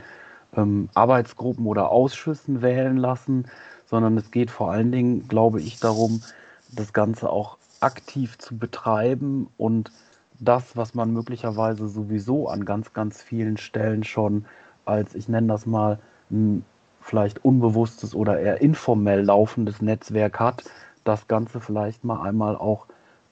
ähm, 0.56 0.88
Arbeitsgruppen 0.94 1.66
oder 1.66 1.90
Ausschüssen 1.90 2.62
wählen 2.62 2.96
lassen, 2.96 3.46
sondern 3.86 4.16
es 4.16 4.30
geht 4.30 4.50
vor 4.50 4.70
allen 4.70 4.92
Dingen, 4.92 5.28
glaube 5.28 5.60
ich, 5.60 5.78
darum, 5.80 6.22
das 6.70 6.92
Ganze 6.92 7.30
auch 7.30 7.58
aktiv 7.80 8.38
zu 8.38 8.56
betreiben 8.56 9.48
und 9.58 9.90
das, 10.38 10.76
was 10.76 10.94
man 10.94 11.12
möglicherweise 11.12 11.88
sowieso 11.88 12.48
an 12.48 12.64
ganz, 12.64 12.92
ganz 12.92 13.22
vielen 13.22 13.56
Stellen 13.56 14.04
schon 14.04 14.44
als, 14.84 15.14
ich 15.14 15.28
nenne 15.28 15.48
das 15.48 15.66
mal, 15.66 15.98
ein 16.30 16.64
vielleicht 17.00 17.44
unbewusstes 17.44 18.14
oder 18.14 18.40
eher 18.40 18.60
informell 18.60 19.22
laufendes 19.22 19.82
Netzwerk 19.82 20.38
hat, 20.40 20.64
das 21.04 21.26
Ganze 21.28 21.60
vielleicht 21.60 22.04
mal 22.04 22.22
einmal 22.22 22.56
auch 22.56 22.86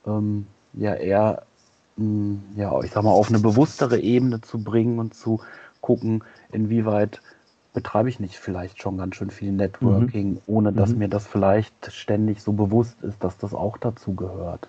ähm, 0.06 0.46
ja 0.74 0.94
eher 0.94 1.44
mh, 1.96 2.38
ja, 2.56 2.80
ich 2.82 2.90
sag 2.90 3.04
mal, 3.04 3.10
auf 3.10 3.28
eine 3.28 3.38
bewusstere 3.38 3.98
Ebene 4.00 4.40
zu 4.40 4.62
bringen 4.62 4.98
und 4.98 5.14
zu 5.14 5.40
gucken, 5.90 6.22
inwieweit 6.52 7.20
betreibe 7.72 8.08
ich 8.08 8.20
nicht 8.20 8.36
vielleicht 8.36 8.80
schon 8.80 8.96
ganz 8.96 9.16
schön 9.16 9.30
viel 9.30 9.50
Networking, 9.50 10.34
mhm. 10.34 10.40
ohne 10.46 10.72
dass 10.72 10.90
mhm. 10.90 10.98
mir 10.98 11.08
das 11.08 11.26
vielleicht 11.26 11.92
ständig 11.92 12.42
so 12.42 12.52
bewusst 12.52 12.96
ist, 13.02 13.24
dass 13.24 13.36
das 13.38 13.54
auch 13.54 13.76
dazu 13.76 14.14
gehört. 14.14 14.68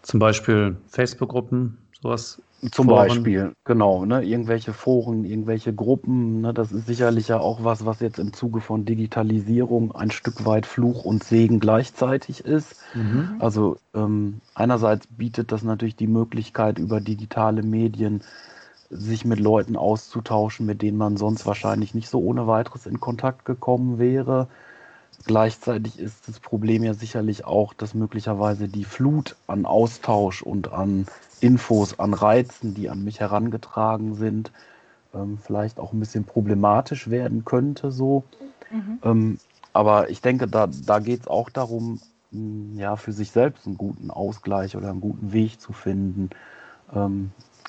Zum 0.00 0.20
Beispiel 0.20 0.76
Facebook-Gruppen, 0.88 1.76
sowas. 2.00 2.40
Zum 2.72 2.88
Foren. 2.88 3.08
Beispiel, 3.08 3.52
genau, 3.64 4.06
ne, 4.06 4.22
irgendwelche 4.22 4.72
Foren, 4.72 5.26
irgendwelche 5.26 5.74
Gruppen, 5.74 6.40
ne, 6.40 6.54
das 6.54 6.72
ist 6.72 6.86
sicherlich 6.86 7.28
ja 7.28 7.38
auch 7.38 7.62
was, 7.62 7.84
was 7.84 8.00
jetzt 8.00 8.18
im 8.18 8.32
Zuge 8.32 8.62
von 8.62 8.86
Digitalisierung 8.86 9.94
ein 9.94 10.10
Stück 10.10 10.46
weit 10.46 10.64
Fluch 10.64 11.04
und 11.04 11.22
Segen 11.24 11.60
gleichzeitig 11.60 12.42
ist. 12.42 12.76
Mhm. 12.94 13.36
Also 13.38 13.76
ähm, 13.92 14.40
einerseits 14.54 15.06
bietet 15.06 15.52
das 15.52 15.62
natürlich 15.62 15.96
die 15.96 16.06
Möglichkeit, 16.06 16.78
über 16.78 17.02
digitale 17.02 17.62
Medien 17.62 18.22
sich 18.94 19.24
mit 19.24 19.40
Leuten 19.40 19.76
auszutauschen, 19.76 20.66
mit 20.66 20.82
denen 20.82 20.96
man 20.96 21.16
sonst 21.16 21.46
wahrscheinlich 21.46 21.94
nicht 21.94 22.08
so 22.08 22.20
ohne 22.20 22.46
weiteres 22.46 22.86
in 22.86 23.00
Kontakt 23.00 23.44
gekommen 23.44 23.98
wäre. 23.98 24.48
Gleichzeitig 25.26 25.98
ist 25.98 26.28
das 26.28 26.38
Problem 26.38 26.84
ja 26.84 26.94
sicherlich 26.94 27.44
auch, 27.44 27.74
dass 27.74 27.94
möglicherweise 27.94 28.68
die 28.68 28.84
Flut 28.84 29.36
an 29.46 29.66
Austausch 29.66 30.42
und 30.42 30.72
an 30.72 31.06
Infos, 31.40 31.98
an 31.98 32.14
Reizen, 32.14 32.74
die 32.74 32.88
an 32.90 33.04
mich 33.04 33.20
herangetragen 33.20 34.14
sind, 34.14 34.52
ähm, 35.14 35.38
vielleicht 35.42 35.78
auch 35.78 35.92
ein 35.92 36.00
bisschen 36.00 36.24
problematisch 36.24 37.10
werden 37.10 37.44
könnte. 37.44 37.90
So. 37.90 38.24
Mhm. 38.70 38.98
Ähm, 39.02 39.38
aber 39.72 40.10
ich 40.10 40.20
denke, 40.20 40.46
da, 40.46 40.68
da 40.68 40.98
geht 40.98 41.22
es 41.22 41.28
auch 41.28 41.50
darum, 41.50 42.00
ja, 42.76 42.96
für 42.96 43.12
sich 43.12 43.30
selbst 43.30 43.66
einen 43.66 43.78
guten 43.78 44.10
Ausgleich 44.10 44.76
oder 44.76 44.90
einen 44.90 45.00
guten 45.00 45.32
Weg 45.32 45.60
zu 45.60 45.72
finden. 45.72 46.30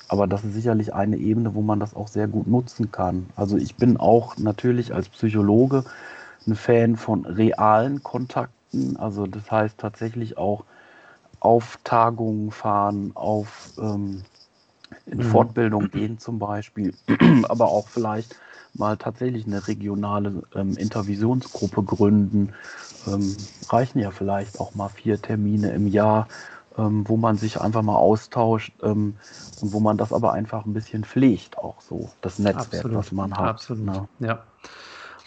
Aber 0.08 0.26
das 0.26 0.44
ist 0.44 0.54
sicherlich 0.54 0.94
eine 0.94 1.16
Ebene, 1.16 1.54
wo 1.54 1.62
man 1.62 1.80
das 1.80 1.94
auch 1.94 2.08
sehr 2.08 2.28
gut 2.28 2.46
nutzen 2.46 2.92
kann. 2.92 3.26
Also 3.34 3.56
ich 3.56 3.74
bin 3.74 3.96
auch 3.96 4.36
natürlich 4.36 4.94
als 4.94 5.08
Psychologe 5.08 5.84
ein 6.46 6.54
Fan 6.54 6.96
von 6.96 7.26
realen 7.26 8.02
Kontakten. 8.02 8.96
Also 8.96 9.26
das 9.26 9.50
heißt 9.50 9.78
tatsächlich 9.78 10.38
auch 10.38 10.64
auf 11.40 11.78
Tagungen 11.84 12.50
fahren, 12.50 13.12
auf 13.14 13.70
ähm, 13.78 14.22
in 15.06 15.18
mhm. 15.18 15.22
Fortbildung 15.22 15.90
gehen 15.90 16.18
zum 16.18 16.38
Beispiel, 16.38 16.94
aber 17.48 17.68
auch 17.68 17.88
vielleicht 17.88 18.36
mal 18.74 18.96
tatsächlich 18.96 19.46
eine 19.46 19.66
regionale 19.66 20.42
ähm, 20.54 20.76
Intervisionsgruppe 20.76 21.82
gründen. 21.82 22.52
Ähm, 23.06 23.36
reichen 23.68 23.98
ja 23.98 24.10
vielleicht 24.10 24.60
auch 24.60 24.74
mal 24.74 24.88
vier 24.88 25.20
Termine 25.20 25.70
im 25.70 25.86
Jahr, 25.86 26.28
ähm, 26.78 27.08
wo 27.08 27.16
man 27.16 27.36
sich 27.36 27.60
einfach 27.60 27.82
mal 27.82 27.96
austauscht 27.96 28.72
ähm, 28.82 29.14
und 29.60 29.72
wo 29.72 29.80
man 29.80 29.96
das 29.96 30.12
aber 30.12 30.32
einfach 30.32 30.66
ein 30.66 30.72
bisschen 30.72 31.04
pflegt, 31.04 31.58
auch 31.58 31.80
so, 31.80 32.10
das 32.20 32.38
Netzwerk, 32.38 32.84
Absolut. 32.84 32.96
was 32.96 33.12
man 33.12 33.36
hat. 33.36 33.48
Absolut, 33.48 33.86
ja. 33.86 34.08
ja. 34.26 34.42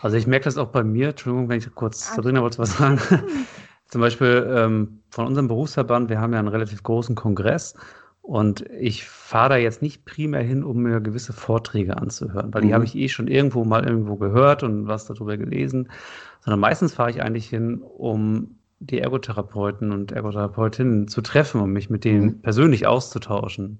Also 0.01 0.15
ich 0.17 0.27
merke 0.27 0.45
das 0.45 0.57
auch 0.57 0.69
bei 0.69 0.83
mir, 0.83 1.09
Entschuldigung, 1.09 1.49
wenn 1.49 1.57
ich 1.57 1.75
kurz, 1.75 2.15
Sabrina 2.15 2.41
wollte 2.41 2.59
was 2.59 2.77
sagen. 2.77 2.99
Zum 3.87 4.01
Beispiel 4.01 4.47
ähm, 4.55 4.99
von 5.09 5.25
unserem 5.25 5.47
Berufsverband, 5.47 6.09
wir 6.09 6.21
haben 6.21 6.31
ja 6.31 6.39
einen 6.39 6.47
relativ 6.47 6.83
großen 6.83 7.15
Kongress 7.15 7.73
und 8.21 8.63
ich 8.69 9.05
fahre 9.05 9.49
da 9.49 9.55
jetzt 9.57 9.81
nicht 9.81 10.05
primär 10.05 10.43
hin, 10.43 10.63
um 10.63 10.83
mir 10.83 11.01
gewisse 11.01 11.33
Vorträge 11.33 11.97
anzuhören, 11.97 12.53
weil 12.53 12.61
die 12.61 12.67
mhm. 12.67 12.73
habe 12.75 12.85
ich 12.85 12.95
eh 12.95 13.09
schon 13.09 13.27
irgendwo 13.27 13.65
mal 13.65 13.83
irgendwo 13.83 14.15
gehört 14.15 14.61
und 14.61 14.87
was 14.87 15.05
darüber 15.05 15.35
gelesen, 15.37 15.89
sondern 16.41 16.59
meistens 16.59 16.93
fahre 16.93 17.09
ich 17.09 17.23
eigentlich 17.23 17.49
hin, 17.49 17.81
um 17.81 18.58
die 18.79 18.99
Ergotherapeuten 18.99 19.91
und 19.91 20.11
Ergotherapeutinnen 20.11 21.07
zu 21.07 21.21
treffen, 21.21 21.61
um 21.61 21.71
mich 21.71 21.89
mit 21.89 22.05
denen 22.05 22.25
mhm. 22.25 22.41
persönlich 22.41 22.87
auszutauschen. 22.87 23.79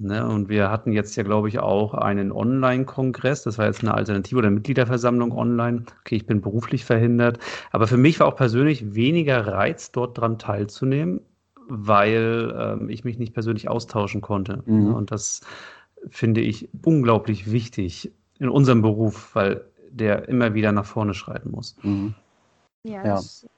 Ne, 0.00 0.24
und 0.24 0.48
wir 0.48 0.70
hatten 0.70 0.92
jetzt 0.92 1.16
ja, 1.16 1.24
glaube 1.24 1.48
ich, 1.48 1.58
auch 1.58 1.92
einen 1.92 2.30
Online-Kongress. 2.30 3.42
Das 3.42 3.58
war 3.58 3.66
jetzt 3.66 3.80
eine 3.82 3.94
Alternative 3.94 4.38
oder 4.38 4.50
Mitgliederversammlung 4.50 5.32
online. 5.32 5.86
Okay, 6.00 6.14
ich 6.14 6.26
bin 6.26 6.40
beruflich 6.40 6.84
verhindert. 6.84 7.40
Aber 7.72 7.88
für 7.88 7.96
mich 7.96 8.20
war 8.20 8.28
auch 8.28 8.36
persönlich 8.36 8.94
weniger 8.94 9.44
Reiz, 9.44 9.90
dort 9.90 10.16
dran 10.16 10.38
teilzunehmen, 10.38 11.20
weil 11.68 12.54
ähm, 12.56 12.88
ich 12.90 13.02
mich 13.02 13.18
nicht 13.18 13.34
persönlich 13.34 13.68
austauschen 13.68 14.20
konnte. 14.20 14.62
Mhm. 14.66 14.94
Und 14.94 15.10
das 15.10 15.40
finde 16.08 16.42
ich 16.42 16.68
unglaublich 16.84 17.50
wichtig 17.50 18.12
in 18.38 18.50
unserem 18.50 18.82
Beruf, 18.82 19.34
weil 19.34 19.64
der 19.90 20.28
immer 20.28 20.54
wieder 20.54 20.70
nach 20.70 20.86
vorne 20.86 21.12
schreiten 21.12 21.50
muss. 21.50 21.76
Mhm. 21.82 22.14
Ja, 22.84 23.04
ja. 23.04 23.14
Das, 23.16 23.48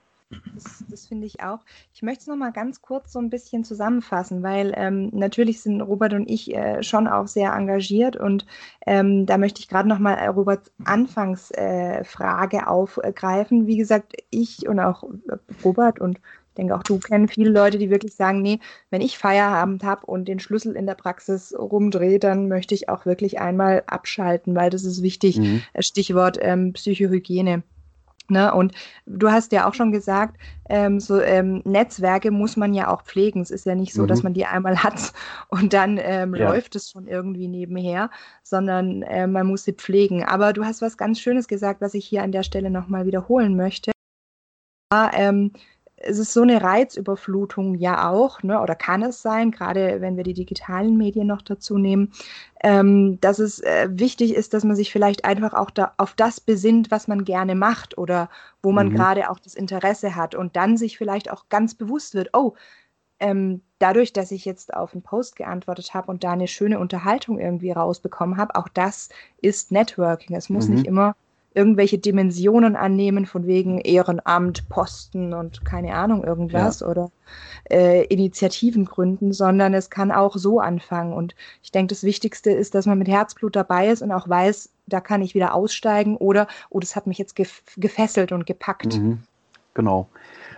das, 0.55 0.85
das 0.89 1.07
finde 1.07 1.27
ich 1.27 1.43
auch. 1.43 1.61
Ich 1.93 2.03
möchte 2.03 2.23
es 2.23 2.27
nochmal 2.27 2.53
ganz 2.53 2.83
kurz 2.83 3.13
so 3.13 3.19
ein 3.19 3.31
bisschen 3.31 3.65
zusammenfassen, 3.65 4.43
weil 4.43 4.73
ähm, 4.77 5.11
natürlich 5.13 5.61
sind 5.61 5.81
Robert 5.81 6.13
und 6.13 6.31
ich 6.31 6.55
äh, 6.55 6.83
schon 6.83 7.09
auch 7.09 7.27
sehr 7.27 7.53
engagiert 7.53 8.17
und 8.17 8.47
ähm, 8.87 9.27
da 9.27 9.39
möchte 9.39 9.61
ich 9.61 9.69
gerade 9.69 9.89
nochmal 9.89 10.19
äh, 10.19 10.27
Roberts 10.27 10.71
Anfangsfrage 10.85 12.57
äh, 12.57 12.63
aufgreifen. 12.63 13.67
Wie 13.67 13.77
gesagt, 13.77 14.15
ich 14.31 14.69
und 14.69 14.79
auch 14.79 15.05
äh, 15.05 15.37
Robert 15.65 16.01
und 16.01 16.19
ich 16.19 16.55
denke 16.57 16.75
auch 16.75 16.83
du 16.83 16.99
kennen 16.99 17.29
viele 17.29 17.51
Leute, 17.51 17.79
die 17.79 17.91
wirklich 17.91 18.15
sagen, 18.15 18.43
nee, 18.43 18.59
wenn 18.91 19.01
ich 19.01 19.19
Feierabend 19.19 19.85
habe 19.85 20.07
und 20.07 20.27
den 20.27 20.41
Schlüssel 20.41 20.77
in 20.77 20.87
der 20.87 20.95
Praxis 20.97 21.55
rumdrehe, 21.57 22.19
dann 22.19 22.49
möchte 22.49 22.75
ich 22.75 22.89
auch 22.89 23.07
wirklich 23.07 23.41
einmal 23.41 23.85
abschalten, 23.87 24.55
weil 24.55 24.71
das 24.71 24.85
ist 24.85 25.03
wichtig. 25.03 25.39
Mhm. 25.39 25.63
Stichwort 25.79 26.39
ähm, 26.41 26.73
Psychohygiene. 26.73 27.63
Ne? 28.31 28.55
Und 28.55 28.73
du 29.07 29.31
hast 29.31 29.53
ja 29.53 29.69
auch 29.69 29.75
schon 29.75 29.93
gesagt, 29.93 30.39
ähm, 30.69 31.01
so 31.01 31.21
ähm, 31.21 31.63
Netzwerke 31.65 32.31
muss 32.31 32.57
man 32.57 32.75
ja 32.75 32.89
auch 32.89 33.03
pflegen. 33.03 33.41
Es 33.41 33.51
ist 33.51 33.67
ja 33.67 33.75
nicht 33.75 33.93
so, 33.93 34.03
mhm. 34.03 34.07
dass 34.09 34.23
man 34.23 34.35
die 34.35 34.47
einmal 34.47 34.83
hat 34.83 35.13
und 35.49 35.73
dann 35.73 35.99
ähm, 36.01 36.35
ja. 36.35 36.49
läuft 36.49 36.77
es 36.77 36.91
schon 36.91 37.07
irgendwie 37.07 37.49
nebenher, 37.49 38.11
sondern 38.43 39.03
äh, 39.03 39.27
man 39.27 39.47
muss 39.47 39.65
sie 39.65 39.73
pflegen. 39.73 40.25
Aber 40.25 40.53
du 40.53 40.65
hast 40.65 40.83
was 40.83 40.97
ganz 40.97 41.21
Schönes 41.21 41.49
gesagt, 41.49 41.81
was 41.81 41.95
ich 41.95 42.07
hier 42.07 42.23
an 42.23 42.33
der 42.33 42.43
Stelle 42.43 42.71
nochmal 42.71 43.07
wiederholen 43.07 43.57
möchte. 43.57 43.93
Ähm, 44.93 45.53
es 46.03 46.19
ist 46.19 46.33
so 46.33 46.43
eine 46.43 46.63
Reizüberflutung 46.63 47.75
ja 47.75 48.11
auch, 48.11 48.43
ne, 48.43 48.61
oder 48.61 48.75
kann 48.75 49.03
es 49.03 49.21
sein, 49.21 49.51
gerade 49.51 50.01
wenn 50.01 50.17
wir 50.17 50.25
die 50.25 50.35
digitalen 50.35 50.97
Medien 50.97 51.27
noch 51.27 51.43
dazu 51.43 51.77
nehmen, 51.77 52.13
ähm, 52.63 53.21
dass 53.21 53.39
es 53.39 53.61
äh, 53.61 53.89
wichtig 53.93 54.35
ist, 54.35 54.55
dass 54.55 54.65
man 54.65 54.77
sich 54.77 54.91
vielleicht 54.91 55.25
einfach 55.27 55.53
auch 55.53 55.71
da, 55.71 55.93
auf 55.99 56.15
das 56.15 56.41
besinnt, 56.41 56.91
was 56.91 57.07
man 57.07 57.25
gerne 57.25 57.55
macht 57.55 57.99
oder 57.99 58.31
wo 58.63 58.73
man 58.73 58.89
mhm. 58.89 58.95
gerade 58.95 59.31
auch 59.31 59.39
das 59.39 59.55
Interesse 59.55 60.17
hat 60.17 60.35
und 60.35 60.57
dann 60.57 60.79
sich 60.79 60.97
vielleicht 60.97 61.31
auch 61.31 61.49
ganz 61.51 61.75
bewusst 61.75 62.15
wird, 62.15 62.31
oh, 62.33 62.55
ähm, 63.21 63.61
dadurch, 63.79 64.15
dass 64.15 64.31
ich 64.31 64.47
jetzt 64.47 64.73
auf 64.73 64.95
einen 64.95 65.03
Post 65.03 65.37
geantwortet 65.37 65.93
habe 65.93 66.11
und 66.11 66.25
da 66.25 66.33
eine 66.33 66.49
schöne 66.49 66.79
Unterhaltung 66.79 67.39
irgendwie 67.39 67.71
rausbekommen 67.71 68.39
habe, 68.39 68.57
auch 68.57 68.69
das 68.69 69.11
ist 69.43 69.71
Networking. 69.71 70.35
Es 70.35 70.49
muss 70.49 70.69
mhm. 70.69 70.77
nicht 70.77 70.87
immer 70.87 71.15
irgendwelche 71.55 71.99
Dimensionen 71.99 72.77
annehmen, 72.77 73.27
von 73.27 73.47
wegen 73.47 73.79
Ehrenamt, 73.79 74.69
Posten 74.69 75.35
und 75.35 75.65
keine 75.65 75.95
Ahnung 75.95 76.23
irgendwas 76.23 76.81
ja. 76.81 76.87
oder 76.87 77.11
äh, 77.71 78.05
Initiativen 78.05 78.85
gründen, 78.85 79.33
sondern 79.33 79.75
es 79.75 79.91
kann 79.91 80.13
auch 80.13 80.37
so 80.37 80.61
anfangen. 80.61 81.13
Und 81.13 81.35
ich 81.63 81.73
denke, 81.73 81.95
das 81.95 82.05
Wichtigste 82.05 82.51
ist, 82.53 82.75
dass 82.75 82.87
man 82.87 82.99
mit 82.99 83.09
Herzblut 83.09 83.57
dabei 83.57 83.89
ist 83.89 84.03
und 84.03 84.13
auch 84.13 84.29
weiß, 84.29 84.71
da 84.87 85.01
kann 85.01 85.23
ich 85.23 85.35
wieder 85.35 85.55
aussteigen 85.55 86.17
oder, 86.17 86.47
oh, 86.71 86.79
das 86.79 86.95
hat 86.95 87.07
mich 87.07 87.19
jetzt 87.19 87.35
gef 87.35 87.63
gefesselt 87.77 88.33
und 88.33 88.47
gepackt. 88.47 88.97
Mhm. 88.97 89.21
Genau. 89.75 90.09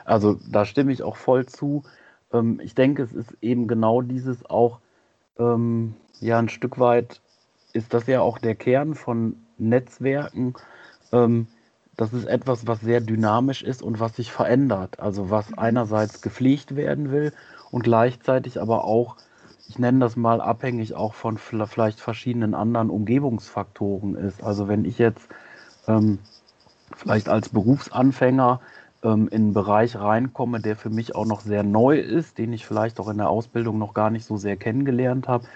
Also 0.05 0.39
da 0.51 0.65
stimme 0.65 0.93
ich 0.93 1.03
auch 1.03 1.17
voll 1.17 1.47
zu. 1.47 1.85
Ähm, 2.33 2.61
ich 2.63 2.75
denke, 2.75 3.03
es 3.03 3.13
ist 3.13 3.37
eben 3.41 3.67
genau 3.67 4.03
dieses 4.03 4.45
auch, 4.49 4.79
ähm, 5.39 5.95
ja, 6.21 6.39
ein 6.39 6.49
Stück 6.49 6.79
weit 6.79 7.21
ist 7.73 7.95
das 7.95 8.07
ja 8.07 8.21
auch 8.21 8.39
der 8.39 8.55
Kern 8.55 8.95
von 8.95 9.37
Netzwerken 9.59 10.55
ähm, 11.13 11.47
das 11.97 12.13
ist 12.13 12.25
etwas, 12.25 12.67
was 12.67 12.81
sehr 12.81 13.01
dynamisch 13.01 13.63
ist 13.63 13.83
und 13.83 14.01
was 14.01 14.17
sich 14.17 14.33
verändert. 14.33 14.99
Also 14.99 15.31
was 15.31 15.57
einerseits 15.57 16.23
gepflegt 16.23 16.75
werden 16.75 17.11
will 17.11 17.33
und 17.71 17.83
gleichzeitig 17.83 18.61
aber 18.61 18.85
auch, 18.85 19.17
ich 19.69 19.79
nenne 19.79 20.01
das 20.01 20.17
mal 20.17 20.41
abhängig 20.41 20.95
auch 20.95 21.15
von 21.15 21.39
vielleicht 21.39 22.01
verschiedenen 22.01 22.55
anderen 22.55 22.91
Umgebungsfaktoren 22.91 24.15
ist. 24.15 24.43
Also 24.43 24.69
wenn 24.69 24.85
ich 24.85 24.99
jetzt 24.99 25.29
ähm, 25.87 26.19
vielleicht 26.97 27.29
als 27.29 27.51
Berufsanfänger 27.51 28.61
ähm, 29.03 29.29
in 29.29 29.43
einen 29.43 29.53
Bereich 29.55 29.97
reinkomme, 29.97 30.61
der 30.61 30.77
für 30.77 30.91
mich 30.91 31.15
auch 31.15 31.27
noch 31.27 31.41
sehr 31.41 31.63
neu 31.63 31.99
ist, 31.99 32.39
den 32.39 32.53
ich 32.53 32.67
vielleicht 32.67 33.01
auch 33.01 33.09
in 33.09 33.19
der 33.19 33.29
Ausbildung 33.29 33.79
noch 33.79 33.95
gar 33.95 34.11
nicht 34.11 34.25
so 34.25 34.37
sehr 34.37 34.57
kennengelernt 34.57 35.29
habe, 35.29 35.47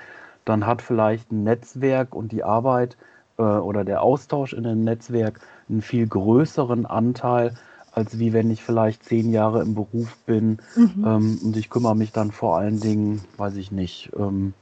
dann 0.45 0.67
hat 0.67 0.83
vielleicht 0.83 1.33
ein 1.33 1.45
Netzwerk 1.45 2.15
und 2.15 2.31
die 2.31 2.45
Arbeit 2.45 2.97
äh, 3.39 3.43
oder 3.43 3.85
der 3.85 4.03
Austausch 4.03 4.53
in 4.53 4.67
einem 4.67 4.85
Netzwerk 4.85 5.41
einen 5.69 5.83
viel 5.83 6.07
größeren 6.07 6.87
Anteil, 6.87 7.55
als 7.93 8.19
wie 8.19 8.33
wenn 8.33 8.51
ich 8.51 8.63
vielleicht 8.63 9.05
zehn 9.05 9.33
Jahre 9.33 9.63
im 9.63 9.75
Beruf 9.75 10.17
bin 10.27 10.59
mhm. 10.77 11.05
ähm, 11.05 11.39
und 11.43 11.57
ich 11.57 11.71
kümmere 11.71 11.97
mich 11.97 12.13
dann 12.13 12.31
vor 12.31 12.59
allen 12.59 12.79
Dingen, 12.79 13.23
weiß 13.39 13.57
ich 13.57 13.73
nicht, 13.73 14.11
ähm, 14.19 14.53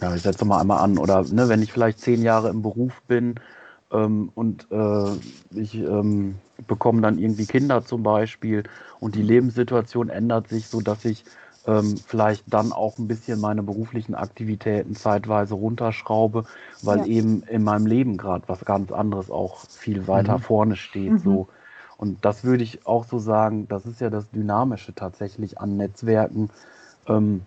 ja, 0.00 0.14
ich 0.14 0.22
setze 0.22 0.44
mal 0.44 0.60
einmal 0.60 0.80
an, 0.80 0.98
oder 0.98 1.22
ne, 1.22 1.48
wenn 1.48 1.62
ich 1.62 1.72
vielleicht 1.72 2.00
zehn 2.00 2.22
Jahre 2.22 2.48
im 2.48 2.62
Beruf 2.62 3.00
bin 3.06 3.36
ähm, 3.92 4.30
und 4.34 4.66
äh, 4.72 5.12
ich 5.54 5.76
ähm, 5.76 6.36
bekomme 6.66 7.00
dann 7.02 7.18
irgendwie 7.18 7.46
Kinder 7.46 7.84
zum 7.84 8.02
Beispiel 8.02 8.64
und 8.98 9.14
die 9.14 9.22
Lebenssituation 9.22 10.08
ändert 10.08 10.48
sich 10.48 10.66
so, 10.66 10.80
dass 10.80 11.04
ich 11.04 11.24
ähm, 11.66 11.96
vielleicht 11.96 12.44
dann 12.52 12.72
auch 12.72 12.98
ein 12.98 13.08
bisschen 13.08 13.40
meine 13.40 13.62
beruflichen 13.62 14.14
Aktivitäten 14.14 14.96
zeitweise 14.96 15.54
runterschraube, 15.54 16.44
weil 16.82 16.98
ja. 16.98 17.06
eben 17.06 17.42
in 17.44 17.62
meinem 17.62 17.86
Leben 17.86 18.16
gerade 18.16 18.44
was 18.48 18.64
ganz 18.64 18.90
anderes 18.90 19.30
auch 19.30 19.60
viel 19.68 20.08
weiter 20.08 20.38
mhm. 20.38 20.42
vorne 20.42 20.76
steht. 20.76 21.12
Mhm. 21.12 21.18
So. 21.18 21.48
Und 21.96 22.24
das 22.24 22.42
würde 22.42 22.64
ich 22.64 22.86
auch 22.86 23.04
so 23.04 23.18
sagen, 23.18 23.68
das 23.68 23.86
ist 23.86 24.00
ja 24.00 24.10
das 24.10 24.28
Dynamische 24.30 24.94
tatsächlich 24.94 25.60
an 25.60 25.76
Netzwerken. 25.76 26.50
Ähm, 27.06 27.42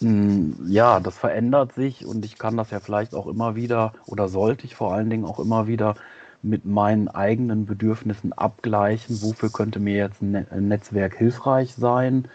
ja, 0.00 1.00
das 1.00 1.16
verändert 1.16 1.72
sich 1.72 2.04
und 2.04 2.24
ich 2.24 2.38
kann 2.38 2.56
das 2.56 2.70
ja 2.70 2.80
vielleicht 2.80 3.14
auch 3.14 3.26
immer 3.26 3.56
wieder 3.56 3.94
oder 4.04 4.28
sollte 4.28 4.66
ich 4.66 4.76
vor 4.76 4.92
allen 4.92 5.08
Dingen 5.08 5.24
auch 5.24 5.40
immer 5.40 5.66
wieder 5.66 5.94
mit 6.42 6.66
meinen 6.66 7.08
eigenen 7.08 7.64
Bedürfnissen 7.64 8.32
abgleichen. 8.34 9.22
Wofür 9.22 9.50
könnte 9.50 9.80
mir 9.80 9.96
jetzt 9.96 10.20
ein 10.22 10.68
Netzwerk 10.68 11.16
hilfreich 11.16 11.74
sein? 11.74 12.28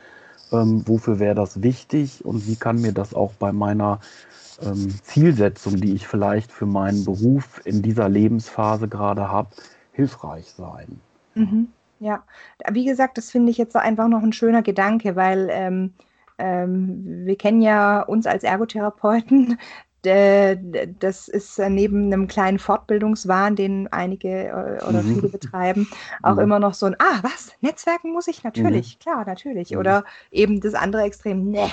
Ähm, 0.52 0.88
wofür 0.88 1.20
wäre 1.20 1.36
das 1.36 1.62
wichtig 1.64 2.26
und 2.26 2.48
wie 2.48 2.56
kann 2.56 2.82
mir 2.82 2.94
das 2.94 3.14
auch 3.14 3.34
bei 3.34 3.52
meiner 3.52 4.00
ähm, 4.62 4.94
Zielsetzung, 5.04 5.78
die 5.78 5.94
ich 5.94 6.08
vielleicht 6.08 6.52
für 6.52 6.66
meinen 6.66 7.06
Beruf 7.06 7.62
in 7.66 7.82
dieser 7.82 8.10
Lebensphase 8.10 8.88
gerade 8.88 9.30
habe, 9.30 9.50
hilfreich 9.94 10.52
sein. 10.52 11.00
Mhm. 11.36 11.68
Ja, 12.00 12.24
wie 12.72 12.86
gesagt, 12.86 13.18
das 13.18 13.30
finde 13.30 13.52
ich 13.52 13.58
jetzt 13.58 13.76
einfach 13.76 14.08
noch 14.08 14.24
ein 14.24 14.34
schöner 14.34 14.64
Gedanke, 14.64 15.16
weil 15.16 15.50
ähm, 15.52 15.94
ähm, 16.40 17.26
wir 17.26 17.36
kennen 17.38 17.62
ja 17.62 18.02
uns 18.02 18.26
als 18.26 18.44
Ergotherapeuten 18.44 19.60
das 20.04 21.28
ist 21.28 21.60
neben 21.60 22.12
einem 22.12 22.28
kleinen 22.28 22.58
Fortbildungswahn, 22.58 23.56
den 23.56 23.88
einige 23.92 24.48
äh, 24.48 24.84
oder 24.84 25.04
mhm. 25.04 25.16
viele 25.16 25.30
betreiben, 25.30 25.88
auch 26.24 26.36
mhm. 26.36 26.42
immer 26.42 26.60
noch 26.60 26.74
so 26.74 26.88
ein, 26.88 26.96
ah, 27.00 27.20
was, 27.22 27.52
Netzwerken 27.62 28.12
muss 28.12 28.28
ich? 28.28 28.44
Natürlich, 28.44 28.96
mhm. 28.96 29.00
klar, 29.00 29.26
natürlich. 29.26 29.72
Mhm. 29.72 29.78
Oder 29.78 30.04
eben 30.32 30.60
das 30.60 30.74
andere 30.74 31.04
Extrem, 31.04 31.52
ne, 31.52 31.70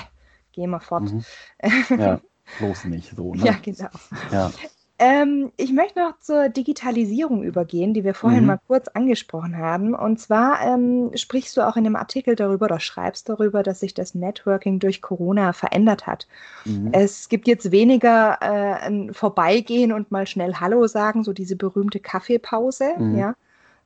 geh 0.51 0.67
mal 0.67 0.79
fort. 0.79 1.11
Mhm. 1.11 1.23
Ja, 1.97 2.21
bloß 2.59 2.85
nicht 2.85 3.15
so. 3.15 3.33
Ne? 3.33 3.45
Ja, 3.45 3.55
genau. 3.61 3.89
Ja. 4.31 4.51
Ähm, 4.99 5.53
ich 5.55 5.71
möchte 5.71 5.99
noch 5.99 6.19
zur 6.19 6.49
Digitalisierung 6.49 7.43
übergehen, 7.43 7.93
die 7.93 8.03
wir 8.03 8.13
vorhin 8.13 8.41
mhm. 8.41 8.47
mal 8.47 8.59
kurz 8.67 8.89
angesprochen 8.89 9.57
haben. 9.57 9.95
Und 9.95 10.19
zwar 10.19 10.61
ähm, 10.61 11.11
sprichst 11.15 11.55
du 11.55 11.61
auch 11.61 11.77
in 11.77 11.85
dem 11.85 11.95
Artikel 11.95 12.35
darüber 12.35 12.65
oder 12.65 12.81
schreibst 12.81 13.29
darüber, 13.29 13.63
dass 13.63 13.79
sich 13.79 13.93
das 13.93 14.13
Networking 14.13 14.79
durch 14.79 15.01
Corona 15.01 15.53
verändert 15.53 16.05
hat. 16.05 16.27
Mhm. 16.65 16.89
Es 16.91 17.29
gibt 17.29 17.47
jetzt 17.47 17.71
weniger 17.71 18.39
äh, 18.41 18.85
ein 18.87 19.13
Vorbeigehen 19.13 19.93
und 19.93 20.11
mal 20.11 20.27
schnell 20.27 20.55
Hallo 20.55 20.85
sagen, 20.87 21.23
so 21.23 21.31
diese 21.31 21.55
berühmte 21.55 22.01
Kaffeepause, 22.01 22.95
mhm. 22.97 23.17
ja 23.17 23.35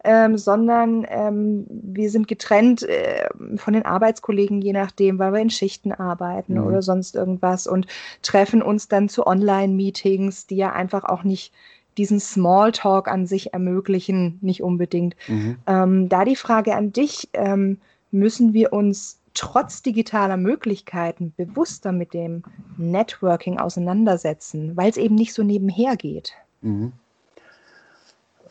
ähm, 0.03 0.37
sondern 0.37 1.05
ähm, 1.09 1.65
wir 1.69 2.09
sind 2.09 2.27
getrennt 2.27 2.83
äh, 2.83 3.27
von 3.55 3.73
den 3.73 3.85
Arbeitskollegen, 3.85 4.61
je 4.61 4.73
nachdem, 4.73 5.19
weil 5.19 5.33
wir 5.33 5.39
in 5.39 5.49
Schichten 5.49 5.91
arbeiten 5.91 6.55
mhm. 6.55 6.65
oder 6.65 6.81
sonst 6.81 7.15
irgendwas 7.15 7.67
und 7.67 7.87
treffen 8.21 8.61
uns 8.61 8.87
dann 8.87 9.09
zu 9.09 9.25
Online-Meetings, 9.25 10.47
die 10.47 10.57
ja 10.57 10.73
einfach 10.73 11.03
auch 11.03 11.23
nicht 11.23 11.53
diesen 11.97 12.19
Smalltalk 12.19 13.07
an 13.07 13.27
sich 13.27 13.53
ermöglichen, 13.53 14.39
nicht 14.41 14.63
unbedingt. 14.63 15.15
Mhm. 15.27 15.57
Ähm, 15.67 16.09
da 16.09 16.25
die 16.25 16.35
Frage 16.35 16.75
an 16.75 16.91
dich, 16.91 17.29
ähm, 17.33 17.79
müssen 18.11 18.53
wir 18.53 18.73
uns 18.73 19.19
trotz 19.33 19.81
digitaler 19.81 20.37
Möglichkeiten 20.37 21.33
bewusster 21.35 21.91
mit 21.91 22.13
dem 22.13 22.43
Networking 22.77 23.57
auseinandersetzen, 23.57 24.75
weil 24.75 24.89
es 24.89 24.97
eben 24.97 25.15
nicht 25.15 25.33
so 25.33 25.43
nebenher 25.43 25.95
geht? 25.95 26.33
Mhm. 26.61 26.93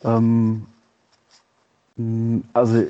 Ähm, 0.03 0.17
hm, 0.17 0.65
also 2.53 2.85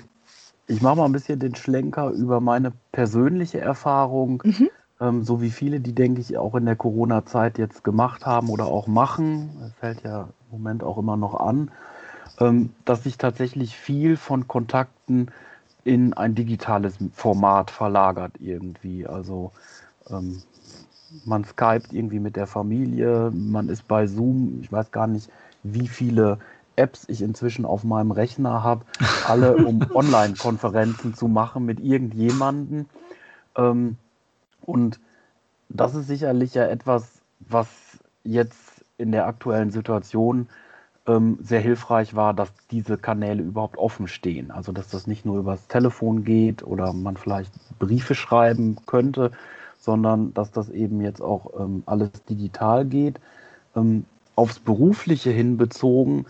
ich 0.68 0.82
mache 0.82 0.96
mal 0.98 1.06
ein 1.06 1.12
bisschen 1.12 1.40
den 1.40 1.56
Schlenker 1.56 2.10
über 2.12 2.40
meine 2.40 2.72
persönliche 2.92 3.60
Erfahrung, 3.60 4.42
mhm. 4.46 4.70
ähm, 5.02 5.24
so 5.24 5.42
wie 5.42 5.50
viele, 5.50 5.80
die, 5.80 5.94
denke 5.94 6.22
ich, 6.22 6.38
auch 6.38 6.56
in 6.56 6.66
der 6.66 6.76
Corona-Zeit 6.76 7.58
jetzt 7.58 7.84
gemacht 7.84 8.26
haben 8.26 8.50
oder 8.50 8.66
auch 8.66 8.88
machen, 8.88 9.52
das 9.60 9.74
fällt 9.74 10.04
ja 10.04 10.30
im 10.52 10.60
Moment 10.60 10.84
auch 10.84 10.98
immer 10.98 11.18
noch 11.18 11.36
an, 11.36 11.70
ähm, 12.40 12.70
dass 12.86 13.04
sich 13.04 13.18
tatsächlich 13.18 13.76
viel 13.76 14.16
von 14.16 14.48
Kontakten 14.48 15.32
in 15.84 16.14
ein 16.14 16.34
digitales 16.34 16.98
Format 17.12 17.70
verlagert 17.70 18.34
irgendwie. 18.40 19.06
Also 19.06 19.52
ähm, 20.10 20.42
man 21.26 21.44
skypt 21.44 21.94
irgendwie 21.94 22.20
mit 22.20 22.36
der 22.36 22.48
Familie, 22.48 23.32
man 23.34 23.70
ist 23.70 23.88
bei 23.88 24.08
Zoom, 24.08 24.60
ich 24.62 24.72
weiß 24.72 24.92
gar 24.92 25.08
nicht, 25.08 25.30
wie 25.64 25.88
viele 25.88 26.40
Apps 26.76 27.06
ich 27.08 27.22
inzwischen 27.22 27.66
auf 27.66 27.84
meinem 27.84 28.12
Rechner 28.12 28.64
habe, 28.64 28.86
alle 29.28 29.58
um 29.58 29.86
Online-Konferenzen 29.94 31.14
zu 31.14 31.28
machen 31.28 31.66
mit 31.66 31.80
irgendjemandem. 31.80 32.88
Ähm, 33.56 33.98
und 34.62 35.00
das 35.70 35.96
ist 35.96 36.08
sicherlich 36.08 36.54
ja 36.54 36.66
etwas, 36.66 37.22
was 37.40 37.68
jetzt 38.24 38.86
in 38.98 39.12
der 39.12 39.28
aktuellen 39.28 39.72
Situation 39.72 40.48
ähm, 41.08 41.38
sehr 41.42 41.60
hilfreich 41.60 42.16
war, 42.16 42.34
dass 42.34 42.50
diese 42.72 42.98
Kanäle 42.98 43.44
überhaupt 43.44 43.78
offen 43.78 44.08
stehen. 44.08 44.52
Also 44.52 44.72
dass 44.72 44.88
das 44.88 45.08
nicht 45.08 45.26
nur 45.26 45.40
übers 45.40 45.68
Telefon 45.68 46.24
geht 46.24 46.64
oder 46.64 46.94
man 46.94 47.18
vielleicht 47.18 47.52
Briefe 47.80 48.16
schreiben 48.16 48.78
könnte, 48.86 49.32
sondern 49.80 50.34
dass 50.34 50.52
das 50.52 50.70
eben 50.70 51.02
jetzt 51.02 51.22
auch 51.22 51.60
ähm, 51.60 51.84
alles 51.86 52.12
digital 52.30 52.86
geht. 52.86 53.20
Ähm, 53.76 54.06
aufs 54.36 54.60
Berufliche 54.60 55.30
hin 55.30 55.58
bezogen 55.58 56.26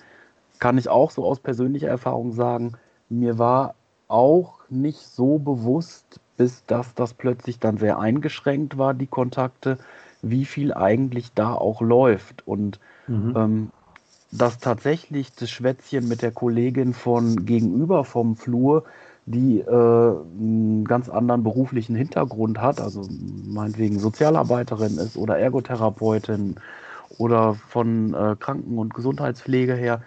kann 0.63 0.77
ich 0.77 0.87
auch 0.87 1.11
so 1.11 1.25
aus 1.25 1.41
persönlicher 1.41 1.89
Erfahrung 1.89 2.31
sagen, 2.31 2.75
mir 3.09 3.37
war 3.37 3.75
auch 4.07 4.59
nicht 4.69 5.01
so 5.01 5.37
bewusst, 5.37 6.21
bis 6.37 6.63
dass 6.65 6.95
das 6.95 7.13
plötzlich 7.13 7.59
dann 7.59 7.75
sehr 7.75 7.99
eingeschränkt 7.99 8.77
war, 8.77 8.93
die 8.93 9.07
Kontakte, 9.07 9.77
wie 10.21 10.45
viel 10.45 10.73
eigentlich 10.73 11.33
da 11.33 11.53
auch 11.53 11.81
läuft. 11.81 12.47
Und 12.47 12.79
mhm. 13.07 13.33
ähm, 13.35 13.71
dass 14.31 14.59
tatsächlich 14.59 15.33
das 15.35 15.49
Schwätzchen 15.49 16.07
mit 16.07 16.21
der 16.21 16.31
Kollegin 16.31 16.93
von 16.93 17.45
gegenüber 17.45 18.05
vom 18.05 18.37
Flur, 18.37 18.85
die 19.25 19.59
äh, 19.59 19.67
einen 19.67 20.85
ganz 20.85 21.09
anderen 21.09 21.43
beruflichen 21.43 21.97
Hintergrund 21.97 22.61
hat, 22.61 22.79
also 22.79 23.05
meinetwegen 23.45 23.99
Sozialarbeiterin 23.99 24.97
ist 24.97 25.17
oder 25.17 25.37
Ergotherapeutin 25.37 26.55
oder 27.17 27.53
von 27.53 28.13
äh, 28.13 28.37
Kranken- 28.39 28.77
und 28.77 28.93
Gesundheitspflege 28.93 29.75
her, 29.75 30.01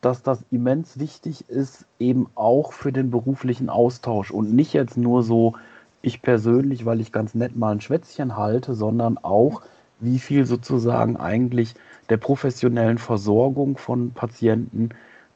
dass 0.00 0.22
das 0.22 0.44
immens 0.50 0.98
wichtig 0.98 1.48
ist, 1.48 1.86
eben 1.98 2.26
auch 2.34 2.72
für 2.72 2.92
den 2.92 3.10
beruflichen 3.10 3.70
Austausch 3.70 4.30
und 4.30 4.54
nicht 4.54 4.72
jetzt 4.74 4.96
nur 4.96 5.22
so, 5.22 5.54
ich 6.02 6.20
persönlich, 6.20 6.84
weil 6.84 7.00
ich 7.00 7.12
ganz 7.12 7.34
nett 7.34 7.56
mal 7.56 7.72
ein 7.72 7.80
Schwätzchen 7.80 8.36
halte, 8.36 8.74
sondern 8.74 9.16
auch, 9.16 9.62
wie 10.00 10.18
viel 10.18 10.44
sozusagen 10.44 11.16
eigentlich 11.16 11.74
der 12.10 12.18
professionellen 12.18 12.98
Versorgung 12.98 13.78
von 13.78 14.10
Patienten 14.10 14.90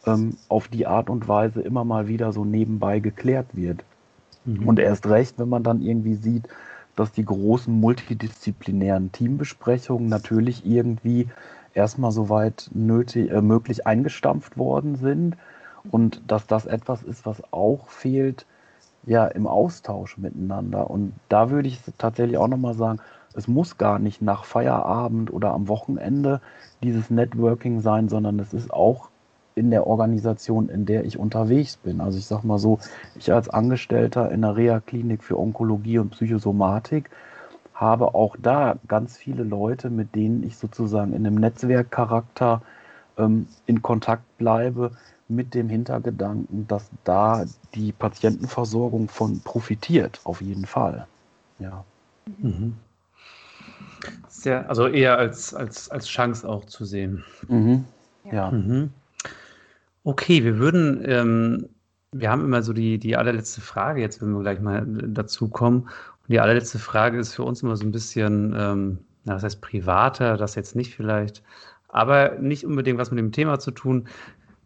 ähm, 0.04 0.37
auf 0.48 0.68
die 0.68 0.87
Art 0.87 1.09
und 1.09 1.26
Weise 1.26 1.62
immer 1.62 1.85
mal 1.85 2.09
wieder 2.09 2.33
so 2.35 2.44
nebenbei 2.44 2.98
geklärt 2.98 3.46
wird. 3.54 3.83
Mhm. 4.44 4.68
Und 4.68 4.78
erst 4.78 5.07
recht, 5.07 5.38
wenn 5.38 5.48
man 5.48 5.62
dann 5.62 5.81
irgendwie 5.81 6.14
sieht, 6.14 6.48
dass 6.96 7.12
die 7.12 7.24
großen 7.24 7.72
multidisziplinären 7.72 9.12
Teambesprechungen 9.12 10.09
natürlich 10.09 10.66
irgendwie 10.66 11.28
erstmal 11.79 12.11
soweit 12.11 12.71
nötig, 12.75 13.31
äh, 13.31 13.41
möglich 13.41 13.87
eingestampft 13.87 14.59
worden 14.59 14.97
sind 14.97 15.37
und 15.91 16.21
dass 16.27 16.47
das 16.47 16.67
etwas 16.67 17.03
ist, 17.03 17.25
was 17.25 17.41
auch 17.53 17.88
fehlt, 17.88 18.47
ja, 19.07 19.27
im 19.27 19.47
Austausch 19.47 20.19
miteinander. 20.19 20.91
Und 20.91 21.14
da 21.29 21.51
würde 21.51 21.69
ich 21.69 21.81
tatsächlich 21.97 22.37
auch 22.37 22.49
nochmal 22.49 22.75
sagen, 22.75 22.99
es 23.35 23.47
muss 23.47 23.79
gar 23.79 24.01
nicht 24.01 24.21
nach 24.21 24.45
Feierabend 24.45 25.33
oder 25.33 25.53
am 25.53 25.69
Wochenende 25.69 26.41
dieses 26.83 27.11
Networking 27.11 27.81
sein, 27.81 28.09
sondern 28.09 28.41
es 28.41 28.53
ist 28.53 28.73
auch 28.73 29.09
in 29.55 29.71
der 29.71 29.87
Organisation, 29.87 30.69
in 30.69 30.85
der 30.85 31.05
ich 31.05 31.19
unterwegs 31.19 31.77
bin. 31.77 32.01
Also 32.01 32.19
ich 32.19 32.27
sage 32.27 32.47
mal 32.47 32.59
so, 32.59 32.81
ich 33.17 33.33
als 33.33 33.49
Angestellter 33.49 34.31
in 34.33 34.43
der 34.43 34.57
Reha-Klinik 34.57 35.23
für 35.23 35.38
Onkologie 35.38 35.99
und 35.99 36.11
Psychosomatik 36.11 37.11
habe 37.79 38.14
auch 38.14 38.37
da 38.41 38.77
ganz 38.88 39.17
viele 39.17 39.45
Leute, 39.45 39.88
mit 39.88 40.14
denen 40.17 40.43
ich 40.43 40.57
sozusagen 40.57 41.12
in 41.12 41.25
einem 41.25 41.37
Netzwerkcharakter 41.37 42.61
ähm, 43.17 43.47
in 43.67 43.83
Kontakt 43.83 44.37
bleibe, 44.37 44.91
mit 45.29 45.55
dem 45.55 45.69
Hintergedanken, 45.69 46.67
dass 46.67 46.91
da 47.05 47.45
die 47.75 47.93
Patientenversorgung 47.93 49.09
von 49.09 49.41
profitiert, 49.41 50.21
auf 50.25 50.41
jeden 50.41 50.64
Fall. 50.67 51.07
Ja. 51.59 51.85
Mhm. 52.41 52.75
Sehr, 54.29 54.69
also 54.69 54.88
eher 54.88 55.19
als, 55.19 55.55
als, 55.55 55.88
als 55.91 56.09
Chance 56.09 56.49
auch 56.49 56.64
zu 56.64 56.85
sehen. 56.85 57.25
Mhm. 57.47 57.85
Ja. 58.25 58.51
Mhm. 58.51 58.91
Okay, 60.03 60.43
wir 60.43 60.59
würden, 60.59 61.03
ähm, 61.05 61.69
wir 62.12 62.31
haben 62.31 62.45
immer 62.45 62.62
so 62.62 62.73
die, 62.73 62.99
die 62.99 63.17
allerletzte 63.17 63.61
Frage, 63.61 64.01
jetzt 64.01 64.21
wenn 64.23 64.33
wir 64.33 64.41
gleich 64.41 64.61
mal 64.61 64.85
dazu 64.87 65.49
kommen. 65.49 65.88
Und 66.29 66.35
die 66.35 66.41
allerletzte 66.41 66.79
Frage 66.79 67.19
ist 67.19 67.35
für 67.35 67.43
uns 67.43 67.62
immer 67.62 67.77
so 67.77 67.87
ein 67.87 67.91
bisschen, 67.91 68.55
ähm, 68.55 68.99
das 69.25 69.43
heißt 69.43 69.62
privater, 69.62 70.37
das 70.37 70.57
jetzt 70.57 70.77
nicht 70.77 70.95
vielleicht, 70.95 71.43
aber 71.88 72.37
nicht 72.38 72.67
unbedingt 72.67 72.99
was 72.99 73.11
mit 73.11 73.19
dem 73.19 73.33
Thema 73.33 73.59
zu 73.59 73.71
tun. 73.71 74.09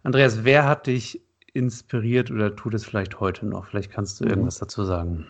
Andreas, 0.02 0.42
wer 0.42 0.66
hat 0.66 0.88
dich 0.88 1.22
inspiriert 1.52 2.32
oder 2.32 2.56
tut 2.56 2.74
es 2.74 2.84
vielleicht 2.84 3.20
heute 3.20 3.46
noch? 3.46 3.66
Vielleicht 3.66 3.92
kannst 3.92 4.18
du 4.18 4.24
mhm. 4.24 4.30
irgendwas 4.30 4.58
dazu 4.58 4.82
sagen. 4.82 5.26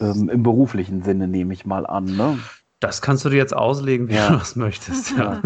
Ähm, 0.00 0.28
Im 0.28 0.42
beruflichen 0.42 1.02
Sinne 1.02 1.28
nehme 1.28 1.54
ich 1.54 1.64
mal 1.64 1.86
an, 1.86 2.06
ne? 2.06 2.38
Das 2.80 3.00
kannst 3.00 3.24
du 3.24 3.28
dir 3.28 3.36
jetzt 3.36 3.54
auslegen, 3.54 4.08
wie 4.08 4.14
ja. 4.14 4.30
du 4.30 4.38
das 4.38 4.56
möchtest. 4.56 5.16
Ja. 5.16 5.40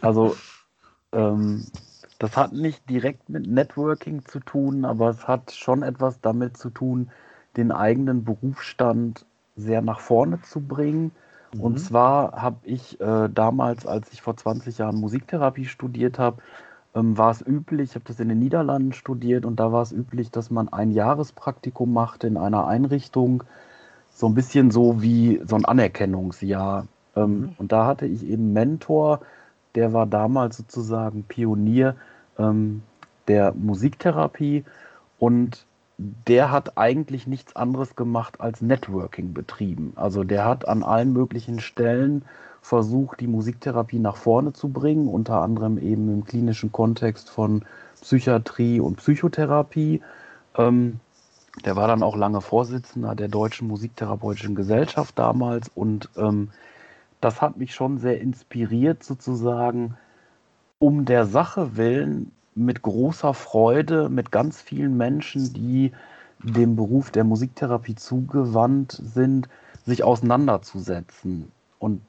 Also, 0.00 0.36
ähm, 1.12 1.66
das 2.18 2.36
hat 2.36 2.52
nicht 2.52 2.88
direkt 2.88 3.28
mit 3.28 3.46
Networking 3.46 4.24
zu 4.24 4.40
tun, 4.40 4.84
aber 4.84 5.10
es 5.10 5.28
hat 5.28 5.52
schon 5.52 5.82
etwas 5.82 6.20
damit 6.20 6.56
zu 6.56 6.70
tun, 6.70 7.10
den 7.56 7.72
eigenen 7.72 8.24
Berufsstand 8.24 9.24
sehr 9.56 9.82
nach 9.82 10.00
vorne 10.00 10.40
zu 10.42 10.60
bringen. 10.60 11.12
Mhm. 11.54 11.60
Und 11.60 11.78
zwar 11.78 12.32
habe 12.32 12.58
ich 12.64 13.00
äh, 13.00 13.28
damals, 13.32 13.86
als 13.86 14.12
ich 14.12 14.22
vor 14.22 14.36
20 14.36 14.78
Jahren 14.78 14.96
Musiktherapie 14.96 15.64
studiert 15.64 16.18
habe, 16.18 16.42
ähm, 16.94 17.16
war 17.18 17.30
es 17.30 17.46
üblich, 17.46 17.90
ich 17.90 17.94
habe 17.94 18.04
das 18.06 18.20
in 18.20 18.28
den 18.28 18.38
Niederlanden 18.38 18.92
studiert 18.92 19.44
und 19.44 19.60
da 19.60 19.72
war 19.72 19.82
es 19.82 19.92
üblich, 19.92 20.30
dass 20.30 20.50
man 20.50 20.68
ein 20.68 20.90
Jahrespraktikum 20.90 21.92
machte 21.92 22.26
in 22.26 22.36
einer 22.36 22.66
Einrichtung, 22.66 23.44
so 24.10 24.26
ein 24.26 24.34
bisschen 24.34 24.70
so 24.70 25.02
wie 25.02 25.42
so 25.44 25.56
ein 25.56 25.66
Anerkennungsjahr. 25.66 26.86
Ähm, 27.14 27.40
mhm. 27.40 27.54
Und 27.58 27.72
da 27.72 27.86
hatte 27.86 28.06
ich 28.06 28.26
eben 28.26 28.52
Mentor, 28.52 29.20
der 29.74 29.92
war 29.92 30.06
damals 30.06 30.56
sozusagen 30.56 31.24
Pionier 31.24 31.96
ähm, 32.38 32.82
der 33.28 33.52
Musiktherapie 33.52 34.64
und 35.18 35.65
der 35.98 36.50
hat 36.50 36.76
eigentlich 36.76 37.26
nichts 37.26 37.56
anderes 37.56 37.96
gemacht 37.96 38.40
als 38.40 38.60
Networking 38.60 39.32
betrieben. 39.32 39.92
Also 39.96 40.24
der 40.24 40.44
hat 40.44 40.68
an 40.68 40.82
allen 40.82 41.12
möglichen 41.12 41.60
Stellen 41.60 42.24
versucht, 42.60 43.20
die 43.20 43.26
Musiktherapie 43.26 43.98
nach 43.98 44.16
vorne 44.16 44.52
zu 44.52 44.68
bringen, 44.68 45.08
unter 45.08 45.40
anderem 45.40 45.78
eben 45.78 46.12
im 46.12 46.24
klinischen 46.24 46.72
Kontext 46.72 47.30
von 47.30 47.64
Psychiatrie 48.00 48.80
und 48.80 48.96
Psychotherapie. 48.96 50.02
Ähm, 50.58 51.00
der 51.64 51.76
war 51.76 51.88
dann 51.88 52.02
auch 52.02 52.16
lange 52.16 52.42
Vorsitzender 52.42 53.14
der 53.14 53.28
Deutschen 53.28 53.68
Musiktherapeutischen 53.68 54.54
Gesellschaft 54.54 55.18
damals 55.18 55.70
und 55.74 56.10
ähm, 56.16 56.50
das 57.22 57.40
hat 57.40 57.56
mich 57.56 57.74
schon 57.74 57.96
sehr 57.98 58.20
inspiriert, 58.20 59.02
sozusagen, 59.02 59.96
um 60.78 61.06
der 61.06 61.24
Sache 61.24 61.76
willen 61.76 62.32
mit 62.56 62.82
großer 62.82 63.34
Freude 63.34 64.08
mit 64.08 64.32
ganz 64.32 64.60
vielen 64.60 64.96
Menschen, 64.96 65.52
die 65.52 65.92
dem 66.42 66.74
Beruf 66.74 67.10
der 67.10 67.24
Musiktherapie 67.24 67.94
zugewandt 67.94 69.00
sind, 69.04 69.48
sich 69.84 70.02
auseinanderzusetzen. 70.02 71.52
Und 71.78 72.00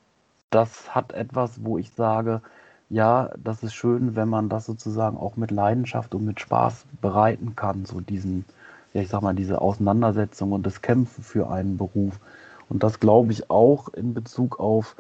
das 0.49 0.95
hat 0.95 1.11
etwas, 1.11 1.63
wo 1.63 1.77
ich 1.77 1.91
sage, 1.91 2.41
ja, 2.89 3.31
das 3.37 3.63
ist 3.63 3.73
schön, 3.73 4.15
wenn 4.15 4.29
man 4.29 4.47
das 4.47 4.65
sozusagen 4.65 5.17
auch 5.17 5.35
mit 5.35 5.51
Leidenschaft 5.51 6.15
und 6.15 6.25
mit 6.25 6.39
Spaß 6.39 6.85
bereiten 7.01 7.55
kann, 7.55 7.85
so 7.85 7.99
diesen, 7.99 8.45
ja, 8.93 9.01
ich 9.01 9.09
sag 9.09 9.21
mal, 9.21 9.35
diese 9.35 9.59
Auseinandersetzung 9.61 10.53
und 10.53 10.65
das 10.65 10.81
Kämpfen 10.81 11.23
für 11.23 11.49
einen 11.49 11.77
Beruf. 11.77 12.19
Und 12.69 12.83
das 12.83 13.01
glaube 13.01 13.33
ich 13.33 13.49
auch 13.49 13.89
in 13.89 14.13
Bezug 14.13 14.59
auf, 14.59 14.95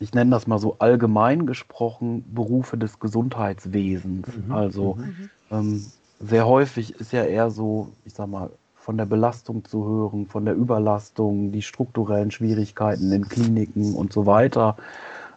ich 0.00 0.14
nenne 0.14 0.30
das 0.30 0.46
mal 0.46 0.58
so 0.58 0.76
allgemein 0.78 1.46
gesprochen, 1.46 2.24
Berufe 2.34 2.78
des 2.78 2.98
Gesundheitswesens. 2.98 4.26
Mhm. 4.34 4.52
Also 4.52 4.94
mhm. 4.94 5.30
ähm, 5.50 5.86
sehr 6.18 6.46
häufig 6.46 6.94
ist 6.98 7.12
ja 7.12 7.24
eher 7.24 7.50
so, 7.50 7.92
ich 8.04 8.14
sag 8.14 8.28
mal, 8.28 8.50
von 8.74 8.96
der 8.96 9.04
Belastung 9.04 9.64
zu 9.66 9.86
hören, 9.86 10.26
von 10.26 10.46
der 10.46 10.54
Überlastung, 10.54 11.52
die 11.52 11.60
strukturellen 11.60 12.30
Schwierigkeiten 12.30 13.12
in 13.12 13.28
Kliniken 13.28 13.94
und 13.94 14.12
so 14.12 14.24
weiter. 14.24 14.76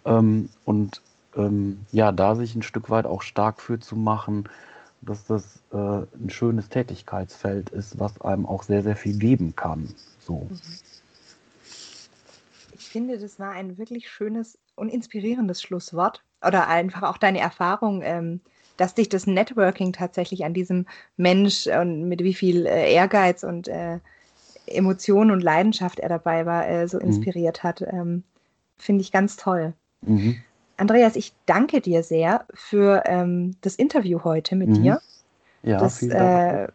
Ähm, 0.05 0.47
und 0.63 1.01
ähm, 1.35 1.85
ja, 1.91 2.13
da 2.13 2.35
sich 2.35 2.55
ein 2.55 2.61
Stück 2.63 2.89
weit 2.89 3.05
auch 3.05 3.21
stark 3.21 3.61
für 3.61 3.79
zu 3.79 3.97
machen, 3.97 4.47
dass 5.01 5.25
das 5.25 5.59
äh, 5.73 5.75
ein 5.77 6.29
schönes 6.29 6.69
Tätigkeitsfeld 6.69 7.69
ist, 7.69 7.99
was 7.99 8.21
einem 8.21 8.45
auch 8.45 8.63
sehr, 8.63 8.81
sehr 8.81 8.95
viel 8.95 9.17
geben 9.17 9.57
kann. 9.57 9.93
So. 10.19 10.47
Mhm. 10.49 10.59
Ich 12.93 12.99
finde, 12.99 13.17
das 13.17 13.39
war 13.39 13.49
ein 13.49 13.79
wirklich 13.79 14.07
schönes 14.07 14.59
und 14.75 14.89
inspirierendes 14.89 15.63
Schlusswort. 15.63 16.23
Oder 16.45 16.67
einfach 16.67 17.01
auch 17.01 17.17
deine 17.17 17.39
Erfahrung, 17.39 18.03
ähm, 18.03 18.39
dass 18.77 18.93
dich 18.93 19.09
das 19.09 19.25
Networking 19.25 19.93
tatsächlich 19.93 20.45
an 20.45 20.53
diesem 20.53 20.85
Mensch 21.17 21.65
und 21.65 22.07
mit 22.07 22.21
wie 22.23 22.35
viel 22.35 22.67
äh, 22.67 22.93
Ehrgeiz 22.93 23.41
und 23.41 23.67
äh, 23.67 23.97
Emotion 24.67 25.31
und 25.31 25.41
Leidenschaft 25.41 26.01
er 26.01 26.09
dabei 26.09 26.45
war, 26.45 26.69
äh, 26.69 26.87
so 26.87 26.97
mhm. 26.97 27.05
inspiriert 27.05 27.63
hat. 27.63 27.81
Ähm, 27.81 28.21
finde 28.77 29.01
ich 29.01 29.11
ganz 29.11 29.37
toll. 29.37 29.73
Mhm. 30.01 30.35
Andreas, 30.77 31.15
ich 31.15 31.33
danke 31.47 31.81
dir 31.81 32.03
sehr 32.03 32.45
für 32.53 33.01
ähm, 33.07 33.55
das 33.61 33.73
Interview 33.73 34.23
heute 34.23 34.55
mit 34.55 34.69
mhm. 34.69 34.73
dir. 34.75 35.01
Ja, 35.63 35.79
das 35.79 36.03
äh, 36.03 36.67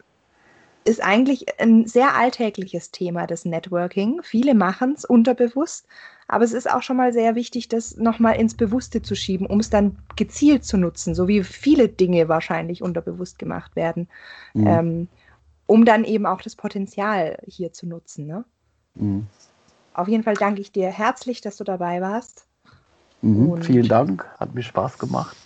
ist 0.88 1.02
eigentlich 1.02 1.60
ein 1.60 1.86
sehr 1.86 2.14
alltägliches 2.16 2.90
Thema, 2.90 3.26
das 3.26 3.44
Networking. 3.44 4.20
Viele 4.22 4.54
machen 4.54 4.94
es 4.96 5.04
unterbewusst, 5.04 5.86
aber 6.26 6.44
es 6.44 6.52
ist 6.52 6.70
auch 6.70 6.82
schon 6.82 6.96
mal 6.96 7.12
sehr 7.12 7.34
wichtig, 7.34 7.68
das 7.68 7.96
nochmal 7.96 8.36
ins 8.36 8.54
Bewusste 8.54 9.02
zu 9.02 9.14
schieben, 9.14 9.46
um 9.46 9.60
es 9.60 9.70
dann 9.70 9.98
gezielt 10.16 10.64
zu 10.64 10.76
nutzen, 10.76 11.14
so 11.14 11.28
wie 11.28 11.44
viele 11.44 11.88
Dinge 11.88 12.28
wahrscheinlich 12.28 12.82
unterbewusst 12.82 13.38
gemacht 13.38 13.76
werden, 13.76 14.08
mhm. 14.54 14.66
ähm, 14.66 15.08
um 15.66 15.84
dann 15.84 16.04
eben 16.04 16.26
auch 16.26 16.42
das 16.42 16.56
Potenzial 16.56 17.38
hier 17.46 17.72
zu 17.72 17.86
nutzen. 17.86 18.26
Ne? 18.26 18.44
Mhm. 18.94 19.26
Auf 19.94 20.08
jeden 20.08 20.22
Fall 20.22 20.34
danke 20.34 20.60
ich 20.60 20.72
dir 20.72 20.90
herzlich, 20.90 21.40
dass 21.40 21.56
du 21.56 21.64
dabei 21.64 22.00
warst. 22.00 22.46
Mhm, 23.22 23.62
vielen 23.62 23.88
Dank, 23.88 24.24
hat 24.38 24.54
mir 24.54 24.62
Spaß 24.62 24.98
gemacht. 24.98 25.36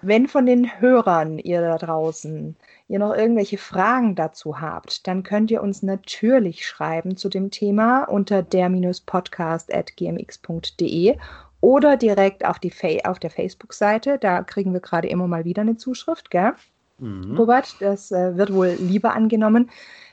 Wenn 0.00 0.26
von 0.28 0.46
den 0.46 0.80
Hörern 0.80 1.38
ihr 1.38 1.60
da 1.60 1.78
draußen 1.78 2.56
ihr 2.92 2.98
noch 2.98 3.14
irgendwelche 3.14 3.58
Fragen 3.58 4.14
dazu 4.14 4.60
habt, 4.60 5.06
dann 5.06 5.22
könnt 5.22 5.50
ihr 5.50 5.62
uns 5.62 5.82
natürlich 5.82 6.66
schreiben 6.66 7.16
zu 7.16 7.30
dem 7.30 7.50
Thema 7.50 8.04
unter 8.04 8.42
der-podcast.gmx.de 8.42 11.16
oder 11.62 11.96
direkt 11.96 12.44
auf, 12.44 12.58
die 12.58 12.70
auf 13.04 13.18
der 13.18 13.30
Facebook-Seite. 13.30 14.18
Da 14.18 14.42
kriegen 14.42 14.74
wir 14.74 14.80
gerade 14.80 15.08
immer 15.08 15.26
mal 15.26 15.46
wieder 15.46 15.62
eine 15.62 15.78
Zuschrift, 15.78 16.30
gell? 16.30 16.52
Mhm. 16.98 17.34
Robert, 17.36 17.76
das 17.80 18.12
äh, 18.12 18.36
wird 18.36 18.52
wohl 18.52 18.76
lieber 18.78 19.14
angenommen. 19.14 19.70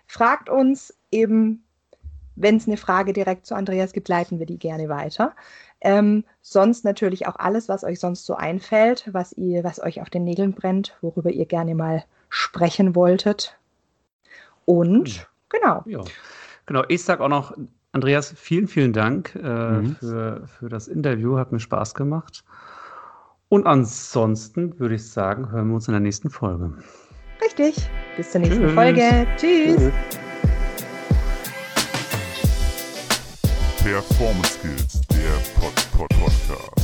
Fragt 0.07 0.49
uns 0.49 0.97
eben, 1.11 1.65
wenn 2.35 2.55
es 2.55 2.67
eine 2.67 2.77
Frage 2.77 3.11
direkt 3.11 3.45
zu 3.45 3.55
Andreas 3.55 3.91
gibt, 3.91 4.07
leiten 4.07 4.39
wir 4.39 4.45
die 4.45 4.57
gerne 4.57 4.87
weiter. 4.87 5.35
Ähm, 5.81 6.23
sonst 6.41 6.85
natürlich 6.85 7.27
auch 7.27 7.35
alles, 7.35 7.67
was 7.67 7.83
euch 7.83 7.99
sonst 7.99 8.25
so 8.25 8.35
einfällt, 8.35 9.09
was 9.11 9.33
ihr, 9.33 9.65
was 9.65 9.81
euch 9.81 10.01
auf 10.01 10.09
den 10.09 10.23
Nägeln 10.23 10.53
brennt, 10.53 10.95
worüber 11.01 11.29
ihr 11.29 11.45
gerne 11.45 11.75
mal 11.75 12.05
sprechen 12.29 12.95
wolltet. 12.95 13.57
Und 14.65 15.09
hm. 15.09 15.25
genau. 15.49 15.83
Ja. 15.85 16.01
Genau, 16.65 16.83
ich 16.87 17.03
sage 17.03 17.23
auch 17.23 17.29
noch, 17.29 17.57
Andreas, 17.91 18.33
vielen, 18.37 18.67
vielen 18.67 18.93
Dank 18.93 19.35
äh, 19.35 19.39
mhm. 19.39 19.95
für, 19.95 20.47
für 20.47 20.69
das 20.69 20.87
Interview. 20.87 21.37
Hat 21.37 21.51
mir 21.51 21.59
Spaß 21.59 21.95
gemacht. 21.95 22.43
Und 23.49 23.65
ansonsten 23.65 24.79
würde 24.79 24.95
ich 24.95 25.09
sagen, 25.09 25.49
hören 25.51 25.69
wir 25.69 25.75
uns 25.75 25.87
in 25.87 25.93
der 25.93 26.01
nächsten 26.01 26.29
Folge. 26.29 26.71
Richtig. 27.41 27.89
Bis 28.15 28.31
zur 28.31 28.41
nächsten 28.41 28.61
Tschüss. 28.61 28.73
Folge. 28.75 29.27
Tschüss. 29.37 29.75
Tschüss. 29.77 29.93
Performance 33.83 34.59
Skills, 34.59 35.01
der 35.07 35.59
Pod, 35.59 35.73
Pod 35.97 36.09
Podcast. 36.09 36.78